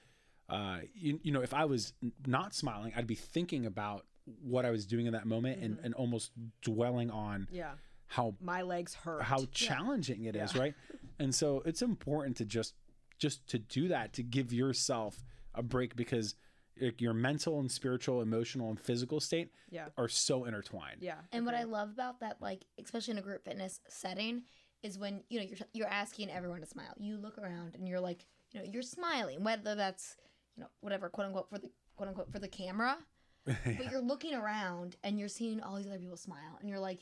[0.48, 1.92] uh you, you know if i was
[2.26, 4.06] not smiling i'd be thinking about
[4.42, 5.84] what i was doing in that moment and, Mhm.
[5.84, 6.30] and almost
[6.62, 7.72] dwelling on yeah.
[8.06, 9.22] how My legs hurt.
[9.22, 10.60] how challenging it is Yeah.
[10.60, 10.74] right
[11.18, 12.74] and so it's important to just
[13.18, 15.24] just to do that to give yourself
[15.54, 16.34] a break because
[16.80, 21.16] like, your mental and spiritual emotional and physical state yeah, are so intertwined yeah.
[21.32, 24.42] And what I love about that, like especially in a group fitness setting,
[24.82, 26.94] is when you know you're you're asking everyone to smile.
[26.98, 30.16] You look around and you're like, you know, you're smiling, whether that's
[30.56, 32.98] you know whatever quote unquote for the quote unquote for the camera,
[33.46, 37.00] but you're looking around and you're seeing all these other people smile, and you're like,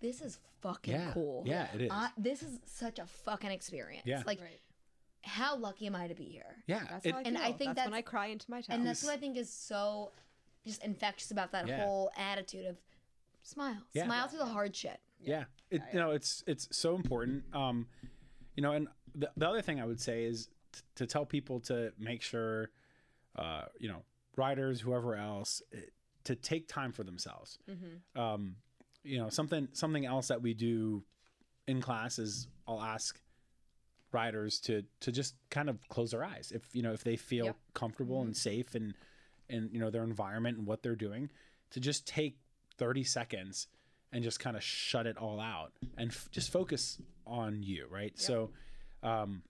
[0.00, 1.42] this is fucking yeah cool.
[1.44, 4.04] yeah it is I, this is such a fucking experience.
[4.06, 4.22] Yeah.
[4.26, 4.60] Like, Right.
[5.24, 6.56] How lucky am I to be here?
[6.66, 7.46] Yeah, That's it- how I and feel.
[7.46, 8.76] I think that's, when I cry into my towel.
[8.76, 10.12] And that's what I think is so
[10.64, 11.84] just infectious about that Yeah.
[11.84, 12.76] whole attitude of
[13.42, 14.04] smile, Yeah.
[14.04, 15.00] smile Yeah, through the hard shit.
[15.20, 17.44] yeah, it, you know, it's it's so important.
[17.54, 17.88] Um,
[18.56, 21.60] you know, and the, the other thing I would say is t- to tell people
[21.60, 22.70] to make sure,
[23.36, 24.02] uh, you know,
[24.36, 25.78] writers, whoever else, eh,
[26.24, 27.58] to take time for themselves.
[27.66, 28.56] hmm Um,
[29.04, 31.04] you know, something something else that we do
[31.66, 33.20] in class is I'll ask
[34.12, 37.46] riders to to just kind of close their eyes if you know if they feel
[37.46, 37.56] Yep.
[37.74, 38.34] comfortable and mm-hmm.
[38.34, 38.94] safe and
[39.48, 41.30] and you know their environment and what they're doing
[41.70, 42.38] to just take
[42.78, 43.68] 30 seconds
[44.12, 48.18] and just kind of shut it all out and f- just focus on you right
[48.18, 48.50] so
[49.02, 49.42] um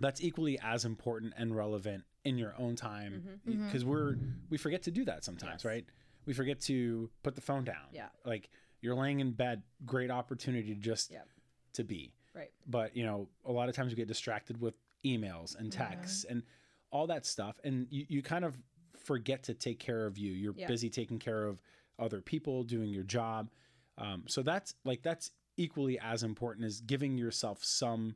[0.00, 3.64] that's equally as important and relevant in your own time mm-hmm.
[3.66, 3.92] because mm-hmm.
[3.92, 4.16] we're
[4.50, 5.64] we forget to do that sometimes Yes.
[5.64, 5.84] right
[6.26, 8.08] we forget to put the phone down Yeah.
[8.24, 11.26] like you're laying in bed great opportunity to just Yep.
[11.74, 12.50] to be Right.
[12.66, 14.74] but you know a lot of times we get distracted with
[15.04, 16.42] emails and texts and
[16.90, 18.56] all that stuff and you, you kind of
[18.96, 20.66] forget to take care of you you're Yeah.
[20.66, 21.60] busy taking care of
[21.98, 23.50] other people doing your job
[23.96, 28.14] um, so that's like that's equally as important as giving yourself some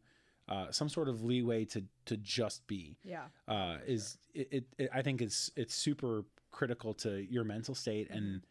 [0.48, 3.24] uh, some sort of leeway to to just be Yeah.
[3.48, 8.10] uh, is it, it, it I think it's it's super critical to your mental state
[8.10, 8.42] and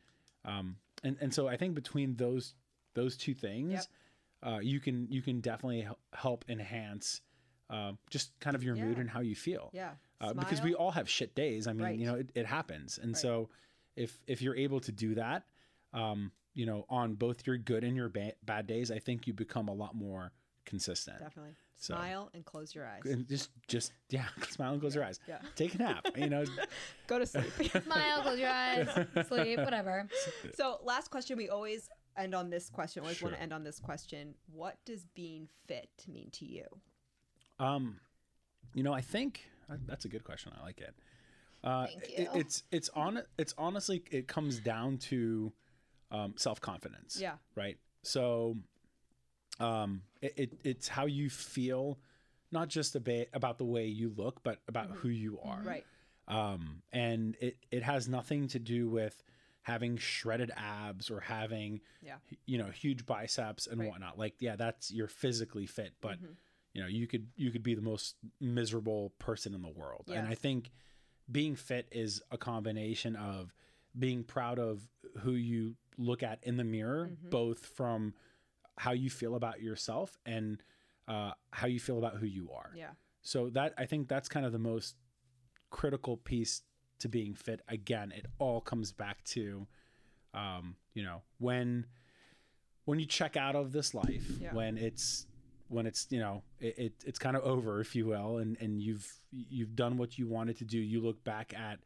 [0.45, 0.49] Mm-hmm.
[0.57, 2.55] um and and so I think between those
[2.93, 3.85] those two things Yep.
[4.43, 7.21] Uh, you can you can definitely help enhance
[7.69, 9.69] uh, just kind of your mood and how you feel.
[9.73, 9.91] Yeah.
[10.19, 11.67] Uh, because we all have shit days.
[11.67, 11.97] I mean, Right.
[11.97, 13.17] you know, it, it happens, and Right.
[13.21, 13.49] so
[13.95, 15.43] if if you're able to do that,
[15.93, 19.33] um, you know, on both your good and your ba- bad days, I think you
[19.33, 20.31] become a lot more
[20.65, 21.17] consistent.
[21.19, 23.01] definitely So- smile and close your eyes.
[23.05, 25.19] And just just yeah, smile and close your eyes.
[25.27, 25.39] Yeah.
[25.55, 26.07] Take a nap.
[26.15, 26.43] You know,
[27.07, 27.51] Go to sleep.
[27.83, 28.87] Smile, close your eyes,
[29.27, 30.07] sleep, whatever.
[30.55, 31.37] so, last question.
[31.37, 33.03] We always end on this question.
[33.03, 34.35] Always want to end on this question.
[34.51, 36.65] What does being fit mean to you?
[37.59, 37.99] Um,
[38.73, 40.51] you know, I think uh, that's a good question.
[40.59, 40.95] I like it.
[41.63, 42.27] Uh, Thank it- you.
[42.39, 45.53] it's it's on it's honestly it comes down to
[46.11, 47.17] um, self confidence.
[47.19, 47.35] Yeah.
[47.55, 47.77] Right.
[48.03, 48.57] So,
[49.59, 51.99] um, it, it it's how you feel,
[52.51, 55.57] not just about about the way you look, but about who you are.
[55.57, 55.67] Mm-hmm.
[55.67, 55.85] Right.
[56.27, 59.21] Um, and it it has nothing to do with
[59.63, 62.17] having shredded abs or having Yeah.
[62.45, 63.89] you know huge biceps and Right.
[63.89, 66.35] whatnot like yeah that's you're physically fit but Mhm.
[66.73, 70.27] you know you could you could be the most miserable person in the world and
[70.27, 70.71] i think
[71.31, 73.53] being fit is a combination of
[73.97, 74.89] being proud of
[75.19, 77.29] who you look at in the mirror Mhm.
[77.29, 78.13] both from
[78.77, 80.63] how you feel about yourself and
[81.07, 82.93] uh, how you feel about who you are Yeah.
[83.21, 84.95] so that I think that's kind of the most
[85.69, 86.63] critical piece
[87.01, 87.61] to being fit.
[87.67, 89.67] Again, it all comes back to,
[90.33, 91.85] um, you know, when
[92.85, 94.53] when you check out of this life, Yeah.
[94.53, 95.27] when it's
[95.67, 98.81] when it's you know it, it it's kind of over, if you will, and and
[98.81, 100.79] you've you've done what you wanted to do.
[100.79, 101.79] You look back at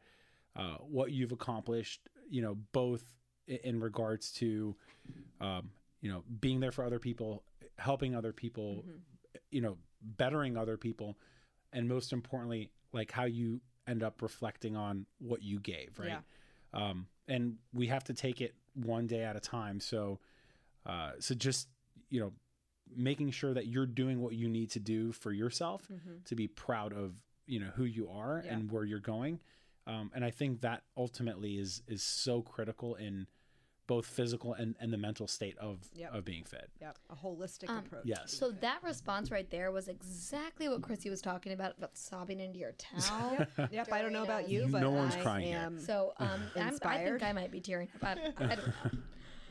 [0.56, 3.04] uh, what you've accomplished, you know, both
[3.46, 4.74] in regards to,
[5.40, 7.44] um, you know, being there for other people,
[7.78, 9.00] helping other people, Mhm.
[9.50, 11.16] you know, bettering other people,
[11.72, 16.08] and most importantly, like how you end up reflecting on what you gave, right?
[16.08, 16.20] Yeah.
[16.72, 19.80] Um, and we have to take it one day at a time.
[19.80, 20.18] So,
[20.84, 21.68] uh, so just
[22.10, 22.32] you know,
[22.94, 26.24] making sure that you're doing what you need to do for yourself Mhm.
[26.24, 27.14] to be proud of
[27.46, 28.54] you know who you are Yeah.
[28.54, 29.40] and where you're going.
[29.86, 33.26] Um, and I think that ultimately is is so critical in
[33.86, 36.14] both physical and, and the mental state of Yep.
[36.14, 36.68] of being fit.
[36.80, 36.92] Yeah.
[37.10, 38.02] A holistic Um, approach.
[38.04, 38.32] yes.
[38.32, 42.58] So that response right there was exactly what Chrissy was talking about about sobbing into
[42.58, 43.46] your towel.
[43.70, 43.92] Yep.
[43.92, 45.58] I don't know about you, but No one's I crying here.
[45.58, 48.04] am So um, I'm, I think I might be tearing up.
[48.04, 48.90] I, I don't know.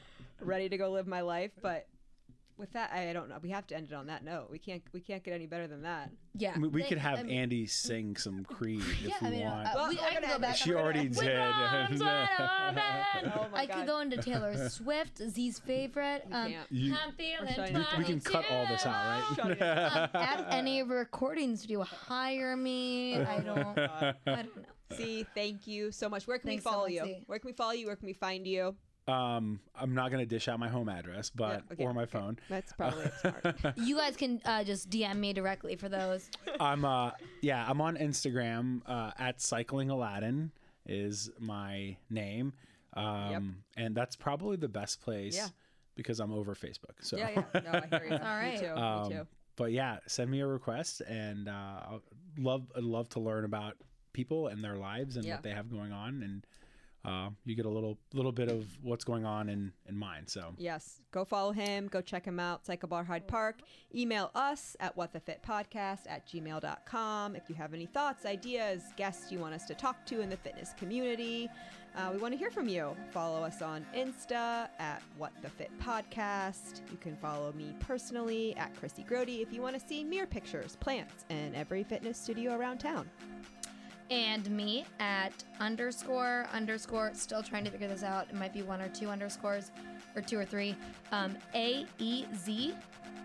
[0.42, 1.52] ready to go live my life.
[1.62, 1.88] But
[2.58, 3.38] with that, I don't know.
[3.42, 4.48] We have to end it on that note.
[4.50, 4.82] We can't.
[4.94, 6.10] We can't get any better than that.
[6.38, 9.14] Yeah, I mean, we they- could have I mean, Andy sing some Creed if Yeah,
[9.22, 9.68] we I mean, want.
[9.68, 10.56] uh, Well, we, we're I can gonna go end back.
[10.56, 10.58] it.
[10.60, 11.24] she we're gonna already did.
[11.24, 11.36] it.
[11.38, 13.32] arms wide open.
[13.36, 16.24] Oh I could go into Taylor Swift, Z's favorite.
[16.28, 16.72] We Um, can't.
[16.72, 19.60] You- I'm feeling shutting we, it we can cut all this out, right?
[19.62, 23.18] Um, at any recording studio, hire me.
[23.22, 23.78] I don't.
[23.80, 24.64] I don't know.
[24.98, 26.28] See, thank you so much.
[26.28, 27.06] Where can Thanks we so follow much, you?
[27.06, 27.24] Z.
[27.28, 27.88] Where can we follow you?
[27.88, 28.76] Where can we find you?
[29.08, 32.12] Um, I'm not gonna dish out my home address, but Yeah, okay, or my okay.
[32.12, 32.40] phone.
[32.50, 33.56] That's probably smart.
[33.78, 36.30] You guys can uh, just DM me directly for those.
[36.60, 40.52] I'm uh yeah, I'm on Instagram uh, at cycling Aladdin
[40.88, 42.54] is my name.
[42.96, 45.48] Um and that's probably the best place Yeah.
[45.96, 46.96] because I'm over Facebook.
[47.02, 47.62] So Yeah, yeah.
[47.62, 48.14] No, I hear you.
[48.14, 48.54] All right.
[48.62, 48.74] Me too.
[48.76, 49.28] Um, Me too.
[49.56, 52.02] but yeah, send me a request and uh I'll
[52.38, 53.76] love I'd love to learn about
[54.14, 55.36] people and their lives and Yeah.
[55.36, 56.46] what they have going on and
[57.06, 60.28] uh, you get a little little bit of what's going on in in mine.
[60.28, 61.02] So Yes.
[61.12, 61.88] Go follow him.
[61.88, 62.66] Go check him out.
[62.66, 63.60] Cycle Bar Hyde Park.
[63.94, 69.54] Email us at whatthefitpodcast at gmail.com if you have any thoughts, ideas, guests you want
[69.54, 71.50] us to talk to in the fitness community.
[71.96, 72.94] Uh, we want to hear from you.
[73.12, 76.82] Follow us on Insta at What the Fit Podcast.
[76.92, 80.76] You can follow me personally at Chrissy Grody if you want to see mirror pictures,
[80.82, 83.10] plants, and every fitness studio around town.
[84.12, 87.12] And me at underscore underscore.
[87.14, 88.28] Still trying to figure this out.
[88.30, 89.72] It might be one or two underscores,
[90.16, 90.76] or two or three.
[91.12, 92.76] Um, A E Z.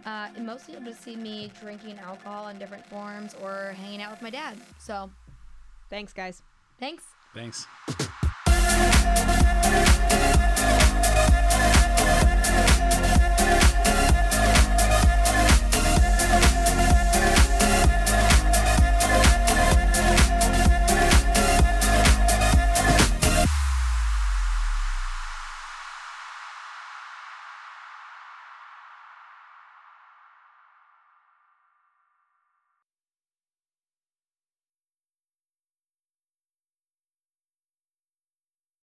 [0.07, 4.23] Uh, mostly you'll just see me drinking alcohol in different forms or hanging out with
[4.23, 4.57] my dad.
[4.79, 5.11] So
[5.91, 6.43] Thanks, guys.
[6.79, 7.05] thanks.
[7.35, 7.67] thanks.